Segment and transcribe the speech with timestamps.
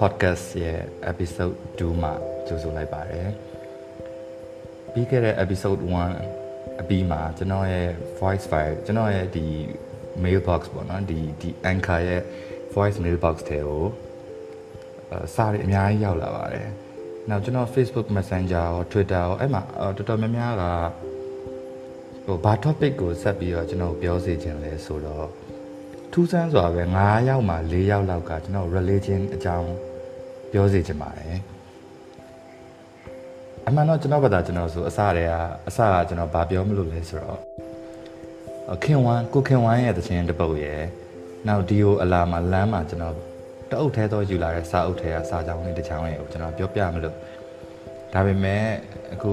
[0.00, 0.80] podcast ရဲ့
[1.10, 2.12] episode 2မှာ
[2.46, 3.28] ကြိုဆိုလိုက်ပါတယ်
[4.92, 5.80] ပြီးခဲ့တဲ့ episode
[6.30, 7.88] 1အပြီးမှာကျွန်တော်ရဲ့
[8.20, 9.46] voice file ကျွန်တော်ရဲ့ဒီ
[10.24, 12.22] mailbox ပေါ့နော်ဒီဒီ anchor ရဲ့
[12.74, 13.84] voice mailbox ထဲကို
[15.12, 16.68] အစာတွေအများကြီးရောက်လာပါတယ်
[17.30, 19.62] နောက်ကျွန်တော် Facebook Messenger ရော Twitter ရောအဲ့မှာ
[19.96, 20.64] တော်တော်များများက
[22.24, 25.28] ဟိုဘာ topic ကိုဆက်ပြီးတော့ကျွန်တော်ပြောစီခြင်းလဲဆိုတော့
[26.16, 29.70] ထူးဆန်းစွာပဲ9ယောက်မှ4ယောက်လောက်ကကျွန်တော် religion အကြောင်း
[30.52, 31.40] ပြောစီခြင်းပါတယ်
[33.66, 35.34] အမှန်တော့ကျွန်တော်ဘာသာကျွန်တော်ဆိုအစတည်းက
[35.68, 37.38] အစကကျွန်တော်ဘာပြောမလို့လဲဆိုတော့
[38.82, 40.82] ခင်ဝမ်ကိုခင်ဝမ်ရဲ့တခြင်းတစ်ပုတ်ရဲ့
[41.48, 43.14] နောက်ဒီယိုအလာမှာလမ်းမှာကျွန်တော်
[43.70, 47.14] တအုပ်ထဲတော့ယူလာတဲ့စာအုပ်ထဲကစာကြောင်းလေးတစ်ချောင်းရဲ့ကိုကျွန်တော်ပြောပြမလို့
[48.12, 48.64] ဒါပေမဲ့
[49.14, 49.32] အခု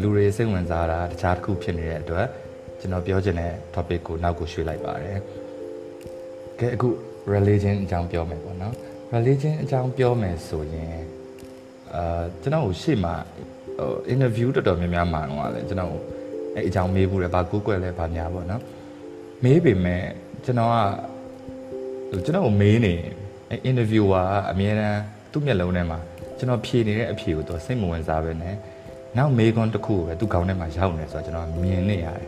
[0.00, 2.26] လူတွေစိတ်ဝင်စားတာတခြားတစ်ခုဖြစ်နေတဲ့အတွက်
[2.80, 5.18] ကျွန်တော်ပြောချင်တဲ့ topic ကိုနောက်ကိုရွှေ့လိုက်ပါတယ်
[6.60, 6.88] ကဲအခု
[7.34, 8.74] religion အကြောင်းပြောမယ်ပေါ့နော်
[9.14, 10.98] religion အကြောင်းပြောမယ်ဆိုရင်
[11.94, 13.14] အာကျွန်တော်ကိုရှေ့မှာ
[13.78, 15.92] ဟို interview တော်တော်များများမှာတော့လေကျွန်တော်
[16.54, 18.62] အဲ့အကြောင်းမေးဘူးလေဘာကိုကွယ်လဲဘာညာပေါ့နော်
[19.44, 20.02] မေးပေမဲ့
[20.44, 20.76] ကျွန်တော်က
[22.24, 22.94] ကျွန်တော်ကိုမေးနေ
[23.50, 25.00] အဲ့ interviewer ကအများတန်း
[25.32, 25.98] သူ့မျက်လုံးထဲမှာ
[26.38, 28.54] ကျွန်တော်ဖြေနေတဲ့အဖြေကိုသူစိတ်မဝင်စားပဲနဲ့
[29.16, 32.26] နောက်မေးခွန်းတစ်ခုကိုပဲသူခေါင်းထဲမှာရောက်နေဆိုတော့ကျွန်တော်မြင်နေရတယ်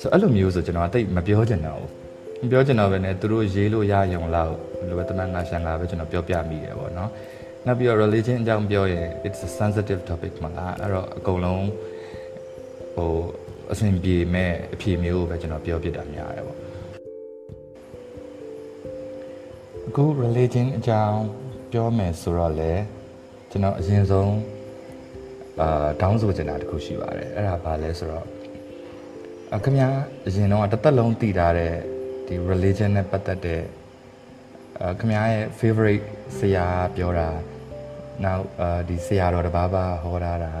[0.00, 2.03] ဆိုတော့အဲ့လိုမျိုးဆိုကျွန်တော်ကတိတ်မပြောချင်တော့ဘူး
[2.50, 4.54] ပြောချင်တော့ပဲねသူတို့ရေးလို့ရရုံလောက်
[4.88, 7.10] လိုပဲတမန်ငါရှန်လာပဲကျွန်တော်ပြောပြမိတယ်ပေါ့နော်
[7.66, 11.66] နောက်ပြီးတော့ religion အကြောင်းပြောရင် it's a sensitive topic မလားအဲ့တော့အကုန်လုံး
[12.96, 13.12] ဟို
[13.72, 16.58] အဆင်ပြေမဲ့အဖြေမျိုးကိုပဲကျွန်တော်ပြောပြတာများတယ်ပေါ့
[19.88, 21.20] အခု religion အကြောင်း
[21.72, 22.72] ပြောမယ်ဆိုတော့လေ
[23.50, 24.34] ကျွန်တော်အရင်ဆုံး
[25.60, 28.26] အာတောင်းဆိုချင်တာတခုရှိပါတယ်အဲ့ဒါဘာလဲဆိုတော့
[29.54, 29.88] အခင်ဗျာ
[30.26, 31.72] အရင်တော့တစ်သက်လုံးတည်ထားတဲ့
[32.26, 33.62] ဒီ religion နဲ့ပတ်သက်တဲ့
[34.80, 36.06] အာခင်ဗျားရဲ့ favorite
[36.38, 37.28] ဆရာပြောတာ
[38.24, 40.52] နောက်အာဒီဆရာတော်တပါးပါဟောတာဒါ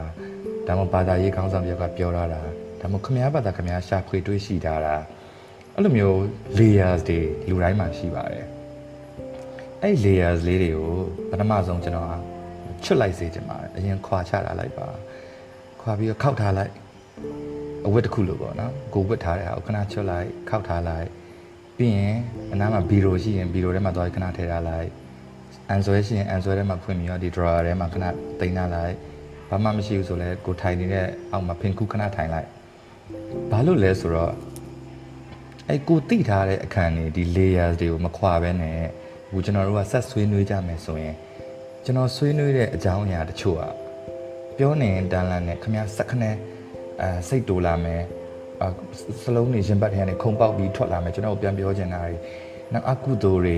[0.66, 2.40] မှမဟုတ်ဘာသာရေးခေါင်းဆောင်ပြောကပြောတာဒါ
[2.80, 4.96] မှမဟုတ်ခင်ဗျားဘာသာခင်ဗျားရှာဖွေတွေးရှိတာဒါ
[5.74, 6.16] အဲ့လိုမျိုး
[6.58, 8.46] layers တွေလူတိုင်းမှာရှိပါတယ်
[9.82, 10.92] အဲ့ layers လေးတွေကို
[11.30, 12.08] ပထမဆုံးကျွန်တော်
[12.84, 14.86] ချွတ်လိုက်စေချင်ပါတယ်အရင်ခွာချတာလိုက်ပါ
[15.80, 16.72] ခွာပြီးတော့ခောက်ထားလိုက်
[17.86, 21.08] အဝတ်တစ်ခုလိုပေါ့နော်ကိုဝတ်ထားတဲ့ဟာကိုခဏချွတ်လိုက်ခောက်ထားလိုက်
[21.78, 22.16] ပြီးရင်
[22.52, 24.88] အနားမှာဘီရိုရှိရင်ဘီရိုထဲမှာသွားခဏထည့်ထားလိုက်
[25.68, 28.04] အန်ဆွဲရှိရင်အန်ဆွဲထဲမှာဖွင့်ပြီးတော့ဒီ drawer ထဲမှာခဏ
[28.40, 28.94] တင်ထားလိုက်
[29.50, 32.48] ဘာမှမရှိဘူးဆိုလဲကိုထိုင်နေတဲ့အောက်မှာဖင်ခုခဏထိုင်လိုက်
[33.50, 34.32] ဘာလို့လဲဆိုတော့
[35.68, 38.78] အဲ့ကိုတိထားတဲ့အခန်းတွေဒီ layers တွေကိုမခွာဘဲနဲ့
[39.30, 41.16] ဟိုကျွန်တော်တို့ကဆက်ဆွေးနွေးကြမယ်ဆိုရင်
[41.84, 43.72] ကျွန်တော်ဆွေးနွေးတဲ့အကြောင်းအရာတချို့อ่ะ
[44.56, 46.34] ပြောနေတန်းလန်းနဲ့ခမစက်ခနဲ့
[47.00, 48.23] အဲစိတ်တူလာမယ်အ
[49.23, 52.15] စလုံးနေရင်ဘတ်ထဲကနေခုံပေါက်ပြီးထွက်လာမယ်ကျွန်တော်ပြန်ပြောချင်တာတွေ
[52.73, 53.57] နောက်အကုသိုလ်တွေ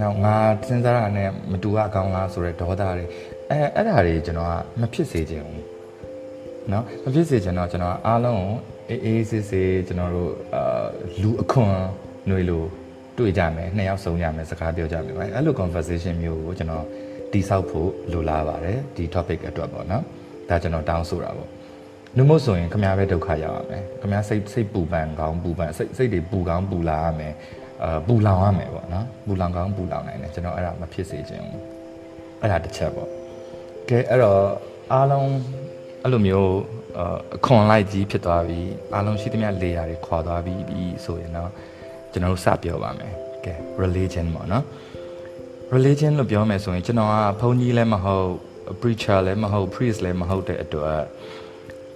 [0.00, 0.36] နောက်ငါ
[0.68, 3.04] စဉ်းစားတာနဲ့မတူအကောင်းလားဆိုတဲ့ဒေါသတွေ
[3.50, 5.64] အဲအဲ့ဒါတွေကျွန်တော်ကမဖြစ်စေချင်ဘူး
[6.70, 8.50] เนาะမဖြစ်စေချင်တော့ကျွန်တော်ကအားလုံးကို
[8.90, 10.86] အေးအေးဆေးဆေးကျွန်တော်တို့အာ
[11.22, 11.74] လူအခွန်
[12.26, 12.66] ຫນွေလို့
[13.18, 16.84] တွေ့ကြမယ်နှစ်ယောက်ဆုံးကြမယ်စကားပြောကြမယ်အဲ့လို conversation မျိုးကိုကျွန်တော်
[17.32, 20.04] တိဆောက်ဖို့လိုလားပါတယ်ဒီ topic အတွက်ပေါ့နော်
[20.48, 21.48] ဒါကျွန်တော်တောင်းဆိုတာပေါ့
[22.17, 27.33] နှမို့ဆိုရင်ခမားပဲဒုက္ခရောက်ရမယ်ခမားစိတ်စိတ်ပူပန်ကောင်းပူပန်စိတ်စိတ်တွေပူကောင်းပူလာရမယ်
[27.83, 31.61] အာပူလောင်ရမယ်ပေါ့နော်ပူလောင်ကောင်းပူလောင်နိုင်တယ်ကျွန်တော်အဲ့ဒါမဖြစ်စေချင်ဘူး
[32.41, 33.09] အဲ့ဒါတစ်ချက်ပေါ့
[33.89, 34.41] ကဲအဲ့တော့
[34.93, 35.29] အားလုံး
[36.03, 36.51] အဲ့လိုမျိုး
[37.35, 38.59] အခွန်လိုက်ကြီးဖြစ်သွားပြီ
[38.93, 41.49] အားလုံးရှိသမျှလေယာတွေခွာသွားပြီပြီးဆိုရင်တော့
[42.11, 43.13] ကျွန်တော်တို့စပြောပါမယ်
[43.45, 43.53] ကဲ
[43.83, 44.63] religion ပေါ့နော်
[45.75, 48.27] religion လို့ပြောမယ်ဆိုရင်ကျွန်တော်ကဘုန်းကြီးလည်းမဟုတ်
[48.81, 50.99] preacher လည်းမဟုတ် priest လည်းမဟုတ်တဲ့အတွက်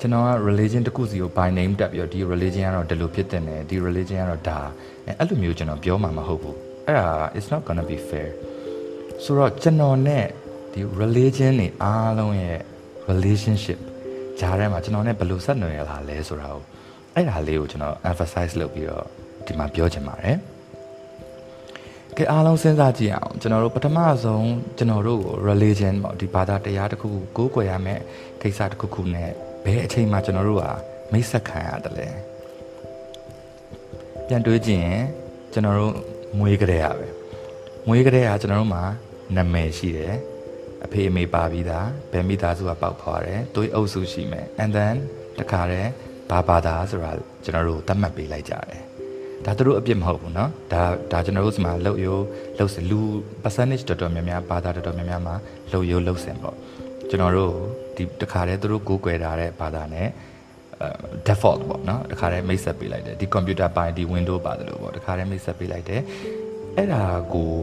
[0.02, 4.60] ကျွန်တော်က religion တစ်ခုစီကို by name တက်ပြီးတော့ဒီ religion ကတော့ဒီလိုဖြစ်တဲ့နယ်ဒီ religion ကတော့ဒါ
[5.06, 8.30] အဲ့လိုမျိုးကျွန်တော်ပြောမှာမဟုတ်ဘူးအဲ့ဒါ it's not gonna be fair
[9.24, 10.26] ဆိုတော့ကျွန်တော်နဲ့
[10.74, 12.60] ဒီ religion တွေအားလုံးရဲ့
[13.10, 13.80] relationship
[14.40, 16.64] ဂျားထဲမှာကျွန်တော်နဲ့ဘယ်လိုဆက်နွယ်ရလာလဲဆိုတာကို
[17.16, 19.06] အဲ့ဒါလေးကိုကျွန်တော် emphasize လုပ်ပြီးတော့
[19.46, 20.38] ဒီမှာပြောချင်ပါတယ်
[22.18, 28.00] ကဲအားလုံးစဉ်းစားကြည့်အောင်ကျွန်တော်တို့ပထမဆုံးကျွန်တော်တို့ကို religion ပေါ့ဒီဘာသာတရားတစ်ခုကိုကိုးကွယ်ရမယ်
[28.42, 29.32] ကိစ္စတစ်ခုခုနဲ့
[29.65, 30.65] ဘယ်အချိန်မှကျွန်တော်တို့က
[31.13, 32.09] မိတ်ဆက်ခံရတယ်လဲ
[34.27, 35.03] ပြန်တွေးကြည့်ရင်
[35.53, 35.95] ကျွန်တော်တို့
[36.39, 37.07] မွေးကြတဲ့ရပဲ
[37.87, 38.85] မွေးကြတဲ့ကကျွန်တော်တို့မှာ
[39.37, 40.15] နာမည်ရှိတယ်
[40.85, 44.97] အဖေအမေပါပြီးသားဘယ်မိသားစုကပေါက်ဖွာတယ်သွေးအုပ်စုရှိမယ် and then
[45.39, 45.91] တခါတည်း
[46.31, 47.13] ဘာဘာသာဆိုတာ
[47.45, 48.83] ကျွန်တော်တို့သတ်မှတ်ပေးလိုက်ကြတယ်
[49.45, 50.83] ဒါသူတို့အပြစ်မဟုတ်ဘူးเนาะဒါ
[51.13, 52.25] ဒါကျွန်တော်တို့စမှာလှုပ်ရိုး
[52.59, 53.01] လှုပ်စင်လူ
[53.43, 55.35] percentage တော်တော်များများဘာသာတော်တော်များများမှာ
[55.71, 56.57] လှုပ်ရိုးလှုပ်စင်ပေါ့
[57.11, 57.55] ကျွန်တော်တို့
[58.00, 60.08] ဒီတခါတည်းသူတို့ကိုးကွယ်ထားတဲ့ဘာသာနဲ့
[61.28, 66.02] default ပေါ့နော်တခါတည်းမိတ်ဆက်ပေးလိုက်တယ်ဒီ computer ပိုင်းဒီ window ပါတယ်လို့ပေါ့တခါတည်းမိတ်ဆက်ပေးလိုက်တယ်
[66.78, 67.04] အဲ့ဒါ
[67.34, 67.54] ကို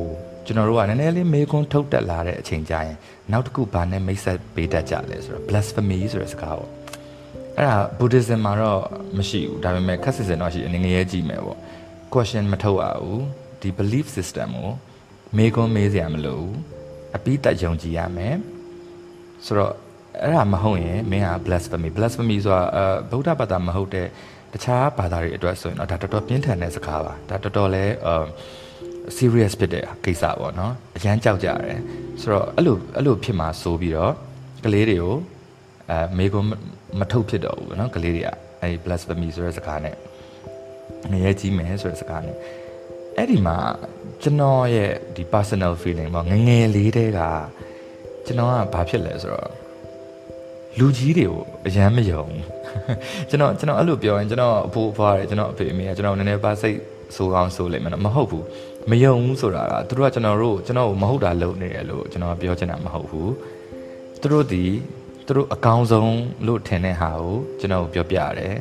[0.47, 2.97] ကျွန်တော်တို့ကနည်းနည်းလေးမေးခွန်းထုတ်တက်လာတဲ့အချိန်ကျရင်
[3.33, 6.71] နောက်တစ်ခုဘာနဲ့မိတ်ဆက်ပေးတတ်ကြလဲဆိုတော့ blasphemy ဆိုတဲ့စကားပေါ့
[7.57, 8.83] အဲ့ဒါ Buddhism မှာတော့
[9.19, 11.59] မရှိဘူးဒါပေမဲ့ခက်စစ်စင်တော့ရှိအနေငယ်ရေးကြည့်မယ်ပေါ့
[12.15, 13.23] question မထုတ်ရဘူး
[13.61, 14.73] ဒီ belief system ကို
[15.37, 16.57] မေးခွန်းမေးစရာမလိုဘူး
[17.17, 18.37] အပိတယုံကြည်ရမယ်
[19.47, 19.73] ဆိုတော့
[20.23, 22.81] အဲ့ဒါမဟုတ်ရင်မင်းက blasphemy blasphemy ဆိုတာအ
[23.11, 24.07] ဗုဒ္ဓဘာသာမဟုတ်တဲ့
[24.53, 28.11] တခြားဘာသာတွေအတွက်ဆိုရင်တော့ဒါတော်တော်ပြင်းထန်တဲ့စကားပါဒါတော်တော်လဲအ
[29.17, 31.81] serious ဖြစ်တဲ့ကိစ္စပေါ့နော်အရန်ကြောက်ကြရတယ်
[32.21, 34.13] ဆိုတော့အဲ့လိုအဲ့လိုဖြစ်မှာဆိုပြီးတော့
[34.65, 35.17] ကလေးတွေကို
[35.91, 36.47] အဲမေကွန်
[36.99, 38.29] မထုတ်ဖြစ်တော့ဘူးပေါ့နော်ကလေးတွေက
[38.63, 39.97] အဲ့ blasphemy ဆိုတဲ့စကားနဲ့
[41.13, 42.37] ငရဲကြီးမယ်ဆိုတဲ့စကားနဲ့
[43.17, 43.57] အဲ့ဒီမှာ
[44.23, 47.21] ကျွန်တော်ရဲ့ဒီ personal feeling ပေါ့ငငယ်လေးတဲက
[48.27, 49.66] ကျွန်တော်ကဘာဖြစ်လဲဆိုတော့
[50.79, 52.25] လူကြီးတွေကိုအယမ်းမယုံ
[53.29, 56.79] ကျွန်တော်ကျွန်တော်အဲ့လိုပြောရင်ကျွန်တော်အဖိုးအဖွားတယ်ကျွန်တော်အဖေအမေကကျွန်တော်နည်းနည်းပါစိတ်
[57.17, 58.45] ဆိုးကောင်းဆိုးလိမ့်မယ်နော်မဟုတ်ဘူး
[58.91, 63.33] မယုံဘူးဆိုတာကသူတို့ကကျွန်တော်တို့ကျွန်တော်ကိုမဟုတ်တာလုပ်နေတယ်လို့ကျွန်တော်ပြောချင်တာမဟုတ်ဘူး
[64.21, 64.65] သူတို့ဒီ
[65.27, 68.55] သူတို့အကောင်းဆုံးလို့ထင်တဲ့ဟာကိုကျွန်တော်ပြောပြရတယ်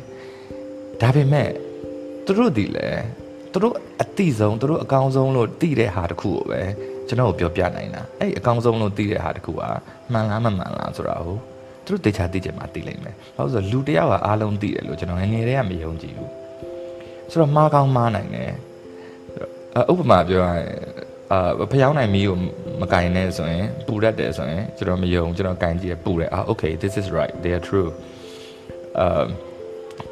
[1.00, 1.50] ဒါပေမဲ့
[2.26, 2.88] သူတို့ဒီလေ
[3.52, 6.62] သူတို့အတိဆုံးသူတို့အကောင်းဆုံးလို့သိတဲ့ဟာတခုကိုပဲ
[7.08, 9.62] ကျွန်တော်ကိုပြောပြနိုင်တာအဲ့အကောင်းဆုံးလို့သိတဲ့ဟာတခုက
[10.12, 11.38] မှန်လားမမှန်လားဆိုတာကို
[11.86, 16.30] သူတို့တေချာသိချင်မှသိလိမ့်မယ်။ဘာလို့ဆိုလူတယောက်ကအားလုံးသိတယ်လို့ကျွန်တော်ငငယ်တည်းကမယုံကြည်ဘူး။
[17.30, 18.52] ဆိုတော့မှားကောင်းမှားနိုင်တယ်။
[19.92, 20.68] ဥပမာပြောရရင်
[21.32, 22.36] အာဖျောင်းနိုင်မီးကို
[22.80, 27.90] မကင်နဲ့ဆိုရင်ပူရက်တယ်ဆိုရင်ကျွန်တော်မယုံကျွန်တော်ကင်ကြည့်ရပူတယ်အာ okay this is right they are true
[28.98, 29.24] အာ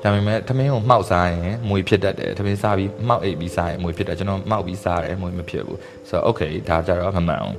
[0.02, 5.78] ဒါပေမဲ့သမင်းကိုမှောက်စားရင်မွေဖြစ်တတ်တယ်သမင်းစားပြီးမှောက်အိပ်ပြီးစားရင်မွေဖြစ်တယ်ကျွန်တော်မှောက်ပြီးစားတယ်မွေမဖြစ်ဘူး
[6.08, 7.56] ဆိုတော့ okay ဒါကြတော့မမှန်အောင်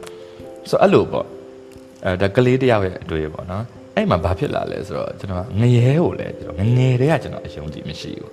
[0.69, 1.27] ဆိုတော့အဲ့လိုပေါ့
[2.05, 3.63] အဲဒါကလေးတယောက်ရဲ့အတွေ့ပေါ့နော်
[3.95, 8.31] အဲ့မှာဘာဖြစ်လာလဲဆိုတော့ကျွန်တော်ငရဲကိုလဲကျွန်တော်ငငယ်တည်းကကျွန်တော်အယုံကြည်မရှိဘူး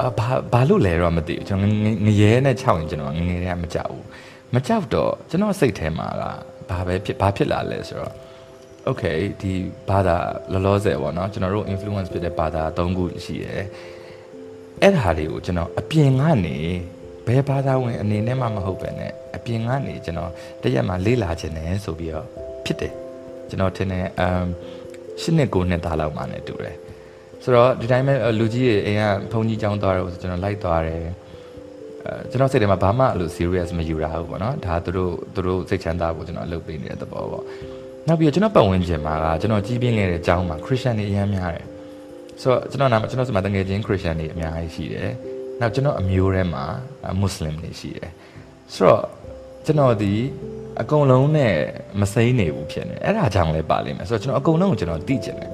[0.00, 1.72] အာဘာဘာလို့လဲတော့မသိဘူးကျွန်တော်
[2.06, 4.06] ငရဲနဲ့ခြောက်ရင်ကျွန်တော်ငငယ်တည်းကမကြောက်ဘူး
[4.54, 6.22] မကြောက်တော့ကျွန်တော်စိတ်ထဲမှာက
[6.70, 8.14] ဘာပဲဖြစ်ဘာဖြစ်လာလဲဆိုတော့
[8.88, 9.52] okay ဒီ
[9.88, 10.16] ဘာသာ
[10.52, 13.64] လောလောဆယ်ပေါ့နော်ကျွန်တော်တို့ influence ဖြစ်တဲ့ဘာသာ၃ခုရှိတယ်
[14.82, 16.56] အဲ့ဒါတွေကိုကျွန်တော်အပြင်ကနေ
[17.26, 19.02] ဘယ်ဘာသာဝင်အနေနဲ့မှမဟုတ်ပဲね
[19.36, 20.30] အပြင်ကနေကျွန်တော်
[20.62, 22.26] တရက်မှလေ့လာခြင်းနဲ့ဆိုပြီးတော့
[22.64, 22.94] ဖြစ်တယ်
[23.48, 24.44] ကျွန်တော်ထင်တယ်အမ်
[25.22, 26.76] ရှစ်နှစ်ကိုနှစ်သားလောက်မှနဲ့တူတယ်
[27.42, 28.98] ဆိုတော့ဒီတိုင်းပဲလူကြီးတွေအိမ်
[29.30, 31.02] ကဘုန်းကြီးကျောင်းသွားတယ်ဆိုကျွန်တော်လိုက်သွားတယ်
[32.04, 37.44] အဲကျွန်တော်စိတ်ထဲမှာဘာမှအဲ့လို serious မယူရဘူးပေါ့နော်ဒါသူတို့သူတို့စိတ်ချမ်းသာဖို့ကျွန်တော်အလုပ်ပေးနေတဲ့သဘောပေါ့
[38.08, 41.66] နောက်ပြီးတော့ကျွန်တော်ပတ်ဝန်းကျင်မှာကကျွန်တော်ကြီးပြင်းခဲ့တဲ့ကျောင်းမှာ Christian တွေအများများတယ်
[42.40, 45.10] ဆိုတော့ကျွန်တော်နာမကျွန်တော်စမှာတငယ်ချင်း Christian တွေအများကြီးရှိတယ်
[45.60, 46.64] နောက်ကျွန်တော်အမျိုးထဲမှာ
[47.22, 48.10] Muslim တွေရှိတယ်
[48.74, 49.02] ဆိုတော့
[49.66, 50.12] ကျွန်တော်ဒီ
[50.82, 51.54] အကုန်လုံးနဲ့
[52.00, 55.50] မစိမ့်နေဘူးဖြစ်နေအဲ့ဒါကြောင့်လည်းပါလိမ့်မယ်ဆိုတော့ကျွန်တော်အကုန်လုံးကိုကျွန်တော်သိချင်တယ်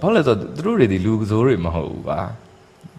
[0.00, 2.20] ဘာလို့လဲဆိုတော့သူတို့တွေဒီလူကစိုးတွေမဟုတ်ဘူးပါ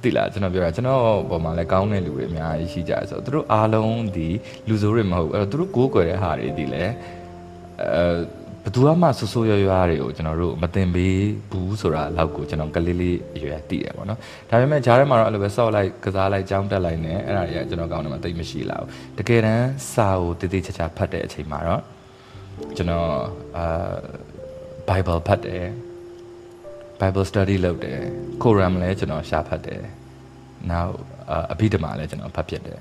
[0.02, 4.28] သိလားကျွန်တော်ပြောတာကျွန်တော်ပေါ်မှာလည်းကောင်းတဲ့လူတွေအများကြီးရှိကြတယ်ဆိုတော့သူတို့အားလုံးဒီ
[4.68, 6.94] လူစိုးတွေမဟုတ်ဘူးအဲ့တော့သူတို့ကိုးကွယ်တဲ့ဟာတွေဒီလည်း
[7.84, 11.18] အဲ ဘယ်သူမှဆူဆူရွရွတွေကိုကျွန်တော်တို့မတင်ပေး
[11.52, 14.20] ဘူးဆိုတာလောက်ကိုကျွန်တော်ကလေးလေးအရွယ်သိတယ်ပေါ့နော်
[14.50, 21.82] ဒါပေမဲ့ဂျားထဲမှာတော့အဲ့လိုပဲစော့လိုက်ကစားလိုက်ကြောင်းတက်လိုက်နေအဲ့ဒါတွေကကျွန်တော်ကောင်းတယ်မှာတိတ်မရှိလာဘူးတကယ်တမ်းစာကိုတည်တည်ချာချာဖတ်တဲ့အချိန်မှာတော့
[22.78, 23.10] ကျွန်တော်
[23.58, 23.96] အာ
[24.90, 25.66] Bible ဖတ်တယ်
[27.00, 28.00] Bible study လုပ်တယ်
[28.44, 29.84] Quran လည်းကျွန်တော်ရှာဖတ်တယ်
[30.72, 30.92] နောက်
[31.52, 32.80] အဘိဓမ္မာလည်းကျွန်တော်ဖတ်ဖြစ်တယ်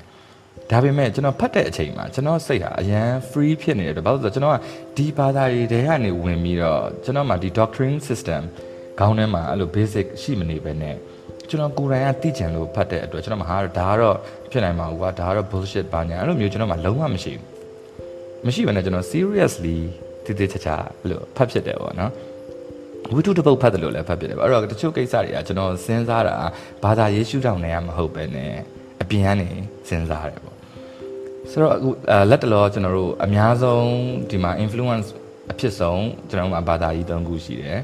[0.71, 4.59] ဒါပေမဲ့ကျွန်တော်ဖတ်တဲ့အချိန်မှာကျွန်တော်စိတ်ဟာအရန် free ဖြစ်နေတယ်ဘာလို့လဲဆိုတော့ကျွန်တော်က
[4.97, 8.43] ဒီဘာသာတွေထဲကနေဝင်ပြီးတော့ကျွန်တော်မှဒီ doctrine system
[8.99, 10.95] ခေါင်းထဲမှာအဲ့လို basic ရှိမနေပဲနဲ့
[11.49, 14.17] ကျွန်တော်ကိုယ်တိုင်ကသိချင်လို့ဖတ်တဲ့အတွက်ကျွန်တော်မဟာဒါကတော့
[14.50, 17.45] ဖြစ်နိုင်မှာဘူးကွာဒါကတော့ bullshit ပါညာအဲ့လိုမျိုးကျွန်တော်မှလုံးဝမရှိဘူး
[18.47, 19.79] မရှိဘဲနဲ့ကျွန်တော် seriously
[20.25, 22.12] တည်တည်ချာချာအဲ့လိုဖတ်ဖြစ်တယ်ပေါ့နော်
[23.15, 26.37] ဝိတုတပုတ်ဖတ်တယ်လို့လည်းဖတ်ဖြစ်တယ်ပေါ့အဲ့တော့တချို့ကိစ္စတွေကကျွန်တော်စဉ်းစားတာ
[26.83, 28.53] ဘာသာရေးရှုထောင့်နဲ့ကမဟုတ်ပဲနဲ့
[29.03, 29.49] အပြင်ကနေ
[29.89, 30.60] စဉ်းစားတယ်ပေါ့
[31.51, 31.89] ဆိုတော့အခု
[32.30, 33.89] လက်တလောကျွန်တော်တို့အများဆုံး
[34.30, 35.08] ဒီမှာ influence
[35.51, 37.80] အဖြစ်ဆုံးကျွန်တော်တို့ဘာသာကြီး၃ခုရှိတယ်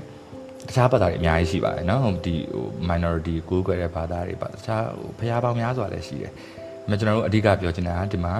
[0.67, 6.31] တခြားဘာသာတွေအများကြီးရှိပါတယ်เนาะဒီဟို minority ကိုးကွယ်တဲ့ဘာသာတွေပါတခြားဟိုဖျားပေါင်းများစွာလည်းရှိတယ်။
[6.89, 8.33] ဒါကျွန်တော်တို့အဓိကပြောချင်တာကဒီမှာ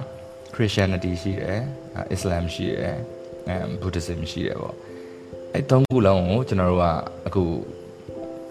[0.56, 1.58] Christianity ရှိတယ်။
[2.16, 2.96] Islam ရှိတယ်။
[3.48, 4.76] အဲ Buddhism ရှိတယ်ပေါ့။
[5.54, 6.86] အဲသုံးခုလုံးကိုကျွန်တော်တို့က
[7.28, 7.44] အခု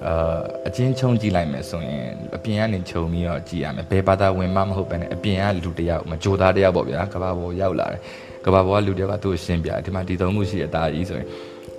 [0.06, 8.00] အာအချင်းချုံကြည့်လိုက်မယ်ဆိုရင်အပြင်ကနေခြုံပြီးတော့ကြည့်ရမယ်ဘယ်ဘာသာဝင်မှမဟုတ်ပဲねအပြင်ကလူတယောက်မကြိုသားတယောက်ပေါ့ဗျာကဘာပေါ်ရောက်လာတယ်
[8.46, 11.28] ကကဘာပေါ်ကလူတယောက်ကသူ့ကိုရှင်းပြတယ်ဒီမှာဒီသုံးခုရှိတဲ့တာကြီးဆိုရင်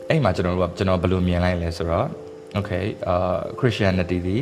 [0.09, 2.07] အဲ့မှာကျွန်တော်တို့ကကျွန်တော်ဘယ်လိုမြင်လိုက်လဲဆိုတော့
[2.59, 4.37] okay အာ Christianity ဒီ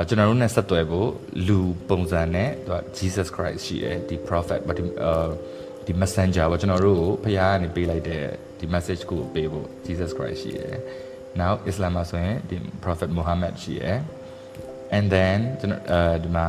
[0.00, 1.08] အကျွန်တော်တို့နဲ့ဆက်သွယ်ဖို့
[1.48, 1.58] လူ
[1.88, 5.28] ပုံစံနဲ့သူက Jesus Christ ရှိတယ်ဒီ prophet ဘာဒီအာ
[5.86, 8.24] ဒီ messenger ဘာကျွန်တော်တို့ကိုဖခင်ကနေပေးလိုက်တဲ့
[8.58, 10.76] ဒီ message ကိုပေးဖို့ Jesus Christ ရှိတယ်
[11.40, 13.98] now Islam မှာဆိုရင်ဒီ prophet Muhammad ရှိတယ်
[14.96, 16.46] and then ကျွန်တော်အဲဒီမှာ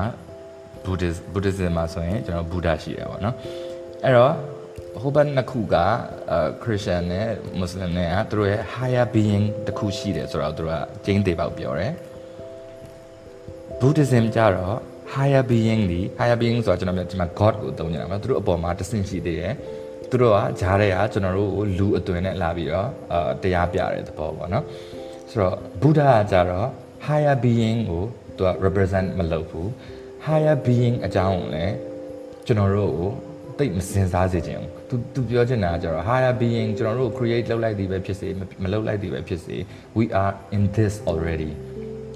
[0.86, 3.36] Buddhist Buddhism မှာဆိုရင်ကျွန်တော် Buddha ရှိတယ်ပေါ့နော်
[4.04, 4.34] အဲ့တော့
[5.02, 5.76] ဟိုဘက်နှစ်ခုက
[6.32, 7.28] အဲ Christian နဲ့
[7.62, 11.94] Muslim နဲ့ကသူတို့ရဲ့ higher being တစ်ခုရှိတယ်ဆိုတော့သူတို့ကကျင်းသေးပေါက်ပြောတယ်
[13.82, 14.78] Buddhism ကြတော့
[15.14, 19.54] higher being ဒီ higher being ဆိုတာကျွန်တော်မြင်ဒီမှာ God ကိုသုံးကြတာပေါ့သူတို့အပေါ်မှာတဆင့်ရှိသေးတယ်
[20.12, 24.64] သူတို့ကဂျားတဲ့ကကျွန်တော်တို့ကိုလူအသွင်နဲ့လာပြီးတော့အာတရားပြတဲ့သဘောပေါ့နော်
[25.30, 26.68] ဆိုတော့ Buddha ကကြတော့
[27.08, 28.04] higher being ကို
[28.38, 29.68] သူက represent မလုပ်ဘူး
[30.26, 31.76] higher being အကြောင်းကိုလည်း
[32.46, 33.10] ကျွန်တော်တို့ကို
[33.58, 38.28] တိတ်မစင်စားစေချင်ဘူးသူသူပြောချင်တာကကြတော့ higher being ကျွန်တော်တို့ create လုပ်လိုက်သည်ပဲဖြစ်စေ
[38.64, 39.56] မလုပ်လိုက်သည်ပဲဖြစ်စေ
[39.98, 41.52] we are in this already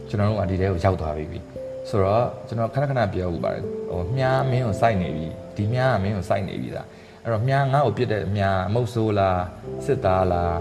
[0.09, 1.39] ကျွန်တော်တို့ကဒီထဲကိုရောက်သွားပြီ
[1.89, 6.87] ဆိုတော့ကျွန်တော်ခဏခဏပြောဥပါတယ်ဟိုမြားမင်းကိုစိုက်နေပြီဒီမြားကမင်းကိုစိုက်နေပြီသား
[7.25, 9.41] အဲ့တော့မြားငါ့ကိုပြစ်တဲ့မြားမုတ်ဆိုးလား
[9.85, 10.57] စစ်သားလား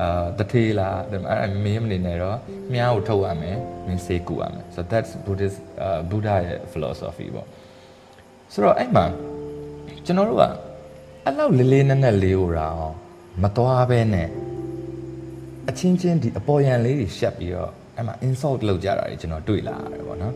[0.00, 2.38] အာတထေးလားအဲ့မင်းမနေနဲ့တော့
[2.72, 7.46] မြားကိုထုတ်ရမယ်မင်းစေးကူရမယ် so that's buddhist uh, buddha ရဲ့ philosophy ပေါ့
[8.52, 9.04] ဆိုတော့အဲ့မှာ
[10.06, 10.44] ကျွန်တော်တို့က
[11.24, 12.96] အဲ့လောက်လေးလေးနက်နက်လေးဟိုတာအောင်
[13.42, 14.28] မသွားဘဲနဲ့
[15.68, 20.34] အချင်းချင်းဒီအပေါ်ယံလေးတွေရှက်ပြီးတော့အဲ့မှာ insult လုပ်ကြတာတွေကျွန်တော်တွေ့လာရတယ်ပေါ့နော်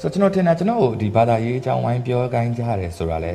[0.00, 3.34] ဆိုတော့ကျွန်တော်ထင်တာကျွန်တော်ဒီဘာသာရေးအကြောင်းဝိုင်းပြောကိုင်းကြတယ်ဆိုတာလဲ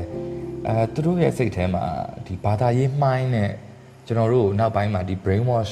[0.70, 1.86] အဲသူတို့ရဲ့စိတ်ထဲမှာ
[2.28, 3.52] ဒီဘာသာရေးမှိုင်းနဲ့
[4.08, 5.72] ကျွန်တော်တို့နောက်ပိုင်းမှာဒီ brain wash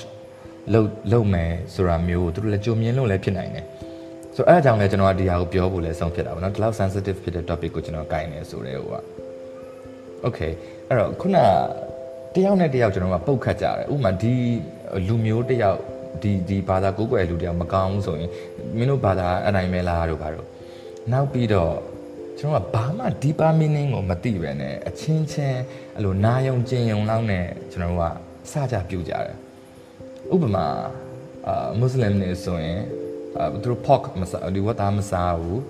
[0.73, 3.65] လုပ်လုပ်မယ်ဆိုတာမျိုးသူတို့လည်းကြုံမြင်လို့လည်းဖြစ်နိုင်တယ်
[4.35, 8.97] ဆိုတော့အဲအကြောင်းလဲကျွန်တော်ကဒီဟာကိုပြောဖို့လဲဆုံးဖြစ်တာပေါ့နော်ဒီလောက် sensitive ဖြစ်တဲ့ topic ကိုကျွန်တော်ကိုင်းနေဆိုတဲ့ဟိုက
[10.25, 10.51] okay
[10.87, 11.37] အဲ့တော့ခုန
[12.35, 14.33] တယောက်နဲ့တယောက်ကျွန်တော်ကပုတ်ခတ်ကြတယ်ဥပမာဒီ
[15.07, 15.79] လူမျိုးတယောက်
[16.21, 18.29] ဒီဒီဘာသာကိုးကွယ်လူတယောက်မကောင်းဘူးဆိုရင်
[18.77, 20.45] မင်းတို့ဘာသာအနိုင်မဲလားတို့ဘာတို့
[21.11, 21.73] နောက်ပြီးတော့
[22.39, 25.59] ကျွန်တော်ကဘာမှ deeper meaning ကိုမသိပဲနဲ့အချင်းချင်း
[25.95, 28.05] အဲ့လိုနာယုံကျင်ယုံလောက်နဲ့ကျွန်တော်တို့က
[28.51, 29.37] စကြပြုတ်ကြတယ်
[30.33, 30.65] ဥပမာ
[31.47, 32.79] အာမွတ်စလင်တွေဆိုရင်
[33.37, 35.61] အာသူတို့ pork မစားဒီဝတ်သားမစားဘူး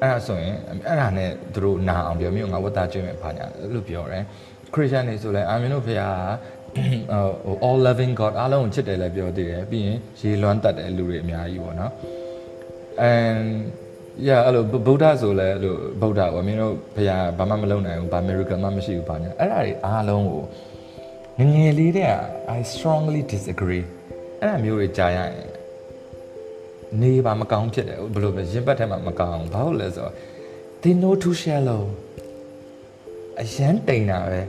[0.00, 4.24] အဲ့ဒါဆိုရင်အဲ့ဒါနဲ့သူတို့နာအောင်ပြောမျိုးငါဝတ်သားကျွေးမယ်ဘာညာလို့ပြောတယ်
[4.74, 6.10] ခရစ်ယာန်တွေဆိုလဲအာမင်တို့ဖေဟာ
[7.44, 11.92] ဟို all loving god အားလုံးကိုချစ်တယ်လည်းပြောသေးတယ်ပြီးရင်ရေလွမ်းတတ်တယ်လူတွေအများကြီးပေါ့နော်
[13.12, 13.48] and
[14.26, 20.42] yeah အဲ့လိုဗုဒ္ဓဆိုလဲအဲ့လိုဗုဒ္ဓပေါ့မင်းတို့ဘုရားဘာမှမလုပ်နိုင်ဘူးဘာ miracle မှမရှိဘူးဘာညာအဲ့ဒါတွေအားလုံးကို
[21.38, 22.10] ငငယ်လေးတဲ့
[22.56, 23.84] I strongly disagree
[24.40, 25.48] အဲ့ဒါမျိုးတွေကြားရရင်
[27.02, 30.12] နေပါမကောင်းဖြစ်တယ်ဘယ်လိုပဲရင်ပတ်ထဲမှာမကောင်းဘာလို့လဲဆိုတော့
[30.82, 31.82] they know too shallow
[33.42, 34.40] အရန်တိန်တာပဲ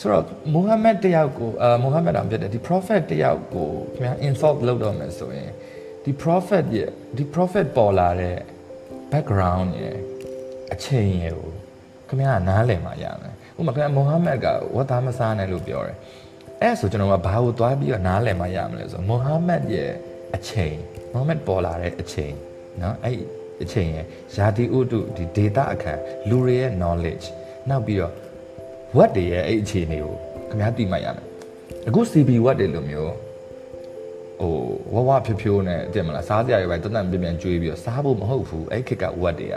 [0.00, 5.50] ဆိုတော့မူဟာမက်တယောက်ကိုအာမူဟာမက်အောင်ဖြစ်တယ်ဒီ prophet တယောက်ကိုခင်ဗျာ insult လုပ်တော့မယ်ဆိုရင်
[6.04, 8.36] ဒီ prophet ရဲ့ဒီ prophet ပေါ်လာတဲ့
[9.12, 9.98] background ရယ်
[10.72, 11.50] အချိန်ရယ်ကို
[12.08, 15.96] ခင်ဗျားကနားလည်မှရမယ်ဥပမာခင်ဗျားမိုဟာမက်ကဝတ်သားမစားနဲ့လို့ပြောတယ်
[16.62, 19.90] အဲ့ဆိုကျွန်တော်ကဘာကိုသွားပြီးတော့နားလည်မှရမလဲဆိုမိုဟာမက်ရဲ့
[20.36, 20.76] အချိန်
[21.12, 22.34] မိုဟာမက်ပေါ်လာတဲ့အချိန်
[22.82, 23.18] နော်အဲ့
[23.62, 27.26] အချိန်ရယ်ယာတိဥတုဒီ data အခန်းလူတွေရဲ့ knowledge
[27.68, 28.12] နောက်ပြီးတော့
[28.96, 30.14] what တွေရဲ့အဲ့အခြေအနေကို
[30.48, 31.26] ခင်ဗျားသိမှရမယ်
[31.88, 33.12] အခု CB what တွေလိုမျိုး
[34.40, 34.54] ဟို
[34.94, 39.54] ဝဝဖြိုးဖြိုးနဲ့တင်မလားစားစရာတွေပဲတန်တန်ပြပြန်ကျွေးပြီးတော့စားဖို့မဟုတ်ဘူးအဲ့ခက်က what တွေက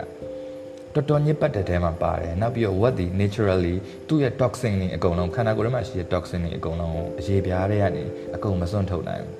[0.94, 3.74] တော်တော်ညစ်ပတ်တဲ့ထဲမှာပါတယ်နောက်ပြီးတော့ what တွေ naturally
[4.08, 9.34] သူ့ရဲ့ toxin တွေအကုန်လုံးခန္ဓာကိုယ်ထဲမှာရှိတဲ့ toxin တွေအကုန်လုံးအရေးပြားတွေကနေအကုန်မစွန့်ထုတ်နိုင်ဘူး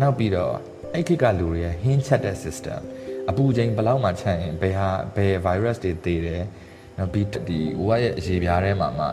[0.00, 0.54] နောက်ပြီးတော့
[0.94, 2.80] အဲ့ခက်ကလူတွေရဲ့ဟင်းချက်တဲ့ system
[3.30, 6.44] အပူချိန်ဘယ်လောက်မှချမ်းရင်ဘယ်ဟာဘယ် virus တွေတည်တယ်
[6.98, 9.06] နောက်ပြီးဒီဝက်ရဲ့အရေးပြားထဲမှာမှ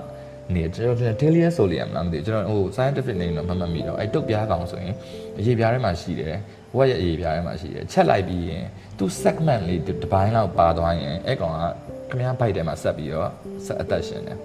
[0.55, 4.93] နေကျွန်တော် Delia Solium လားမသိကျွန်တော်ဟို scientific name တော့မှတ်မှတ်မိတော့အဲ့တုတ်ပြားကောင်ဆိုရင်
[5.39, 6.35] အရေးပြားထဲမှာရှိတယ်
[6.77, 8.63] ဝက်ရဲ့အရေးပြားထဲမှာရှိတယ်ချက်လိုက်ပြီးရင်
[8.97, 11.63] သူ segment လေးတစ်ပိုင်းလောက်ပါသွားရင်အဲ့ကောင်က
[12.09, 13.29] ခမည်းဘိုက်ထဲမှာဆက်ပြီးတော့
[13.65, 14.37] ဆက်အသက်ရှင်တယ်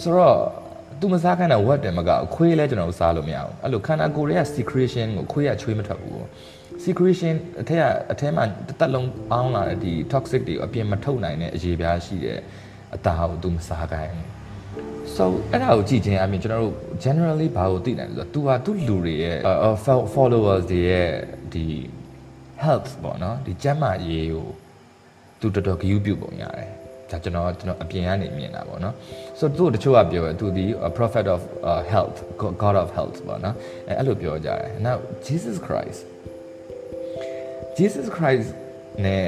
[0.00, 0.38] ဆိုတော့
[1.00, 6.22] သူမစားခိုင်းတဲ့ဝက်တယ်မကအခွေးလဲကျွန်တော်တို့စားလို့မရဘူးအဲ့လိုခန္ဓာကိုယ်ရဲ့ secretion ကိုခွေးကချွေးမထွက်ဘူး
[6.84, 12.38] secretion အထက်ကအထဲမှာတစ်သက်လုံးပေါင်းလာတဲ့ဒီ toxic တွေအပြင်မထုတ်နိုင်တဲ့အရေးပြားရှိတဲ့
[12.94, 14.33] အသားကိုသူမစားခိုင်းဘူး
[15.16, 19.38] so အဲ့ဒါကိုကြည့်ခြင်းအပြင်ကျွန်တော်တို့ generally ဘာကိုသိနိုင်လဲဆိုတော့ तू ဟာသူ့လူတွေရဲ့
[20.14, 21.08] followers တွေရဲ့
[21.52, 21.64] ဒီ
[22.64, 24.46] health ပေါ့နော်ဒီကျန်းမာရေးကို
[25.40, 26.70] तू တော်တော်ဂရုပြုပုံရတယ်
[27.10, 28.94] ဒါကျွန်တော်ကျွန်တော်အပြင်ကနေမြင်တာပေါ့နော်
[29.38, 30.64] so သူ့တချို့ကပြောတယ်သူဒီ
[30.98, 32.16] prophet of uh, health
[32.62, 33.54] god of health ပေါ့နော်
[33.88, 36.00] အဲအဲ့လိုပြောကြတယ် now jesus christ
[37.78, 38.48] jesus christ
[39.04, 39.26] နဲ့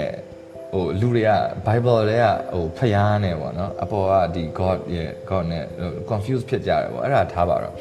[0.76, 1.30] ဟဟိုလူတွေက
[1.66, 5.64] Bible တွေကဟိုဖျားနေပေါ့နော်အပေါ်ကဒီ God ရဲ့ God နဲ့
[6.10, 7.74] confuse ဖြစ်ကြတယ်ပေါ့အဲ့ဒါထားပါတော့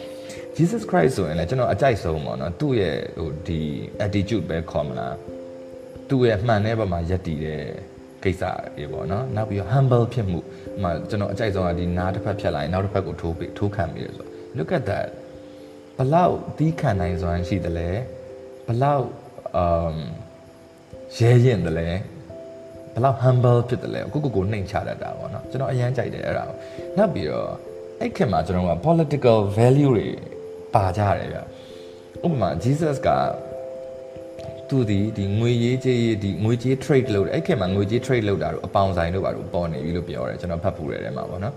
[0.58, 3.62] Jesus Christ ဆိုရင်လည်းကျွန်တော်အကြိုက်ဆုံးပေါ့နော်သူ့ရဲ့ဟိုဒီ
[4.06, 5.16] attitude ပဲခေါ်မလား
[6.10, 7.62] သူ့ရဲ့မှန်တဲ့ဘက်မှာယက်တည်တဲ့
[8.24, 8.44] ကိစ္စ
[8.78, 10.40] တွေပေါ့နော်နောက်ပြီးတော့ humble ဖြစ်မှု
[10.84, 15.08] ဟိုကျွန်တော်အကြိုက်ဆုံးကဒီနားတစ်ဖက်ဖြတ်လိုက်နောက်တစ်ဖက်ကိုထိုးပြီးထိုးခံပြီးရဆို look at that
[15.98, 17.90] ဘလောက်တီးခံနိုင်စွမ်းရှိတယ်လဲ
[18.68, 19.06] ဘလောက်
[19.64, 19.96] um
[21.18, 21.90] ရဲရင်တယ်လဲ
[22.96, 26.56] ဘလောက် humble ဖြစ်တယ်လဲကိုကိုကိုနှိမ်ချတတ်တာပေါ့နော်ကျွန်တော်အရန်ကြိုက်တယ်အဲ့ဒါကို
[26.98, 27.50] နောက်ပြီးတော့
[28.00, 30.08] အဲ့ခင်မှာကျွန်တော်က political value တွေ
[30.76, 33.10] ပါကြတယ်ဗျဥပမာ Jesus က
[34.70, 41.54] သူဒီဒီငွေရေးကြေးရေးဒီငွေကြေး trade လုပ်တယ်အဲ့ခင်မှာငွေကြေး trade လုပ်တာတော့အပေါင်ဆိုင်တို့ဘာလို့ပေါ်နေပြီလို့ပြောတယ်ကျွန်တော်ဖတ်ဖူးတယ်ထဲမှာပေါ့နော်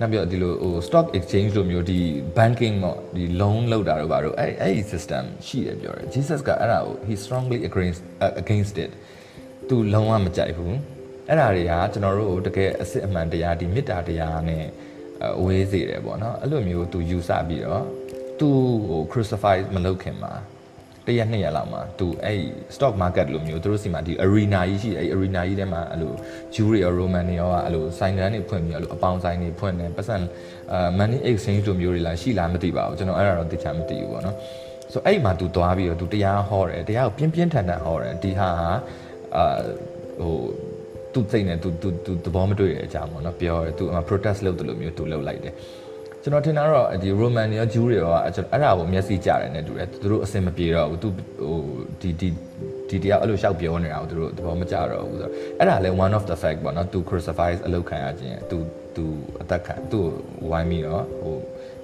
[0.00, 1.98] နောက်ပြီးတော့ဒီလိုဟို stock exchange လိုမျိုးဒီ
[2.38, 8.02] banking ပေါ့ဒီ loan လောက်တာတော့ဘာလို့အဲ့အဲ့ဒီ system ရှိတယ်ပြောတယ် Jesus ကအဲ့ဒါကို he strongly against
[8.42, 8.92] against it
[9.70, 10.76] သူလုံးဝမကြိုက်ဘူး
[11.28, 14.64] အဲ့ဒါတွေကကျွန်တော်တို့တကယ်အစစ်အမှန်တရားဒီမေတ္တာတရားနဲ့
[15.38, 17.84] အဝေးစေတယ်ပေါ့နော်အဲ့လိုမျိုးသူယူဆပြီးတော့
[18.38, 18.48] သူ
[18.88, 20.32] ဟို crucify မလုပ်ခင်မှာ
[21.06, 22.40] တရက်နှစ်ရက်လောက်မှာသူအဲ့
[22.74, 26.12] stock market လိုမျိုးသူတို့စီမှာဒီ arena ကြီးရှိအဲ့ arena ကြီးထဲမှာအဲ့လို
[26.54, 30.16] Jew တွေရော Roman တွေရောအဲ့လိုဆိုင်တန်းတွေဖွင့်ပြီးအဲ့လိုအပေါင်းဆိုင်တွေဖွင့်နေပတ်စံ
[30.72, 34.36] အာ money exchange လိုမျိုးတွေလာရှိလားမသိပါဘူးကျွန်တော်အဲ့ဒါတော့သိချာမသိဘူးပေါ့နော်
[34.92, 38.70] ဆိုအဲ့မှာ तू သွားပြီးတော့ तू တရားဟောတယ်တရားကိုပြင်းပြင်းထန်ထန်ဟောတယ်ဒီဟာဟာ
[39.36, 39.44] အာ
[40.20, 40.34] ဟို
[41.12, 45.54] သူ့စိတ်နဲ့သူသူသူသဘောမတွေ့တဲ့အကြောင်းပေါ့နော်ပြောရဲသူ protest လုပ်တယ်လို့မျိုးသူလုပ်လိုက်တယ်
[46.22, 48.32] ကျွန်တော်ထင်တာတော့ဒီ Roman ရော Jew တွေရောအဲ့
[48.62, 51.08] ဒါကိုမျက်စိကြတယ်နဲ့တူတယ်သူတို့အဆင်မပြေတော့ဘူးသူ
[51.40, 51.58] ဟို
[52.00, 52.28] ဒီဒီ
[52.88, 58.58] ဒီတရားအဲ့လိုရှောက်ပြောနေတာကိုသူတို့သဘောမကျတော့ဘူးဆိုတော့အဲ့ဒါလဲ one of the fact ပေါ့နော် to crucify အလုပ်ခံရခြင်းသူ
[58.96, 59.04] သူ
[59.42, 60.06] အသက်ခံသူ့
[60.50, 61.36] ဝိုင်းပြီးတော့ဟို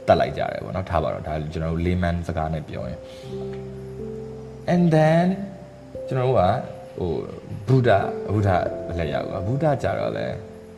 [0.06, 3.00] တတ်လိုက်ကြတယ်ပေါ့နော်ထားပါတော့ဒါကျွန်တော်တို့ layman စကားနဲ့ပြောရင်
[4.74, 5.26] and then
[6.08, 6.42] ကျွန်တော်တို့က
[6.97, 7.11] ဟို
[7.67, 7.89] ဘုဒ္ဓ
[8.33, 8.49] ဘုဒ္ဓ
[8.99, 10.27] လည်းရောက်ပါဘုဒ္ဓကြတော့လဲ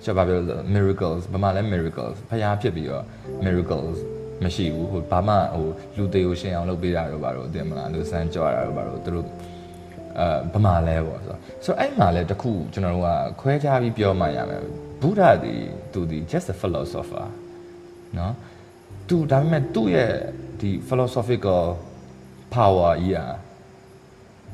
[0.04, 3.04] ကျွန်တော်ပြောလို့ miracles ဘာမှလဲ miracles ဖျားဖြစ်ပြီးတော့
[3.46, 3.98] miracles
[4.44, 9.28] မရှိဘူးဟိုဘာမှဟိုလူသေးကိုရှင်အောင်လုပ်ပေးတာတော့ဘာလို့အတင်မလားလူစမ်းကြွတာတော့ဘာလို့သူတို့
[10.20, 13.10] အဲဘာမှလဲပေါ့ဆိုတော့ဆိုတော့အဲ့မှာလဲတခုကျွန်တော်တို့က
[13.42, 14.62] ခွဲခြားပြီးပြောမှရမယ်
[15.02, 15.56] ဘုရားဒီ
[15.94, 17.26] သူဒီ just a philosopher
[18.16, 18.32] เนาะ
[19.10, 20.14] သူဒါပေမဲ့သူ့ရဲ့
[20.60, 21.64] ဒီ philosophical
[22.56, 23.28] power ကြီးอ่ะ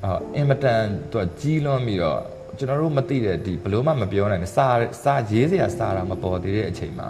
[0.04, 2.20] အာအင်မတန်သူကြီးလွန်ပြီးတော့
[2.58, 4.66] ကျွန်တော်တို့မသိတဲ့ဒီဘလို့မှမပြောနိုင်တဲ့စာ
[5.04, 7.08] စာရေးစရာစာတာမပေါ်သေးတဲ့အချိန်မှာ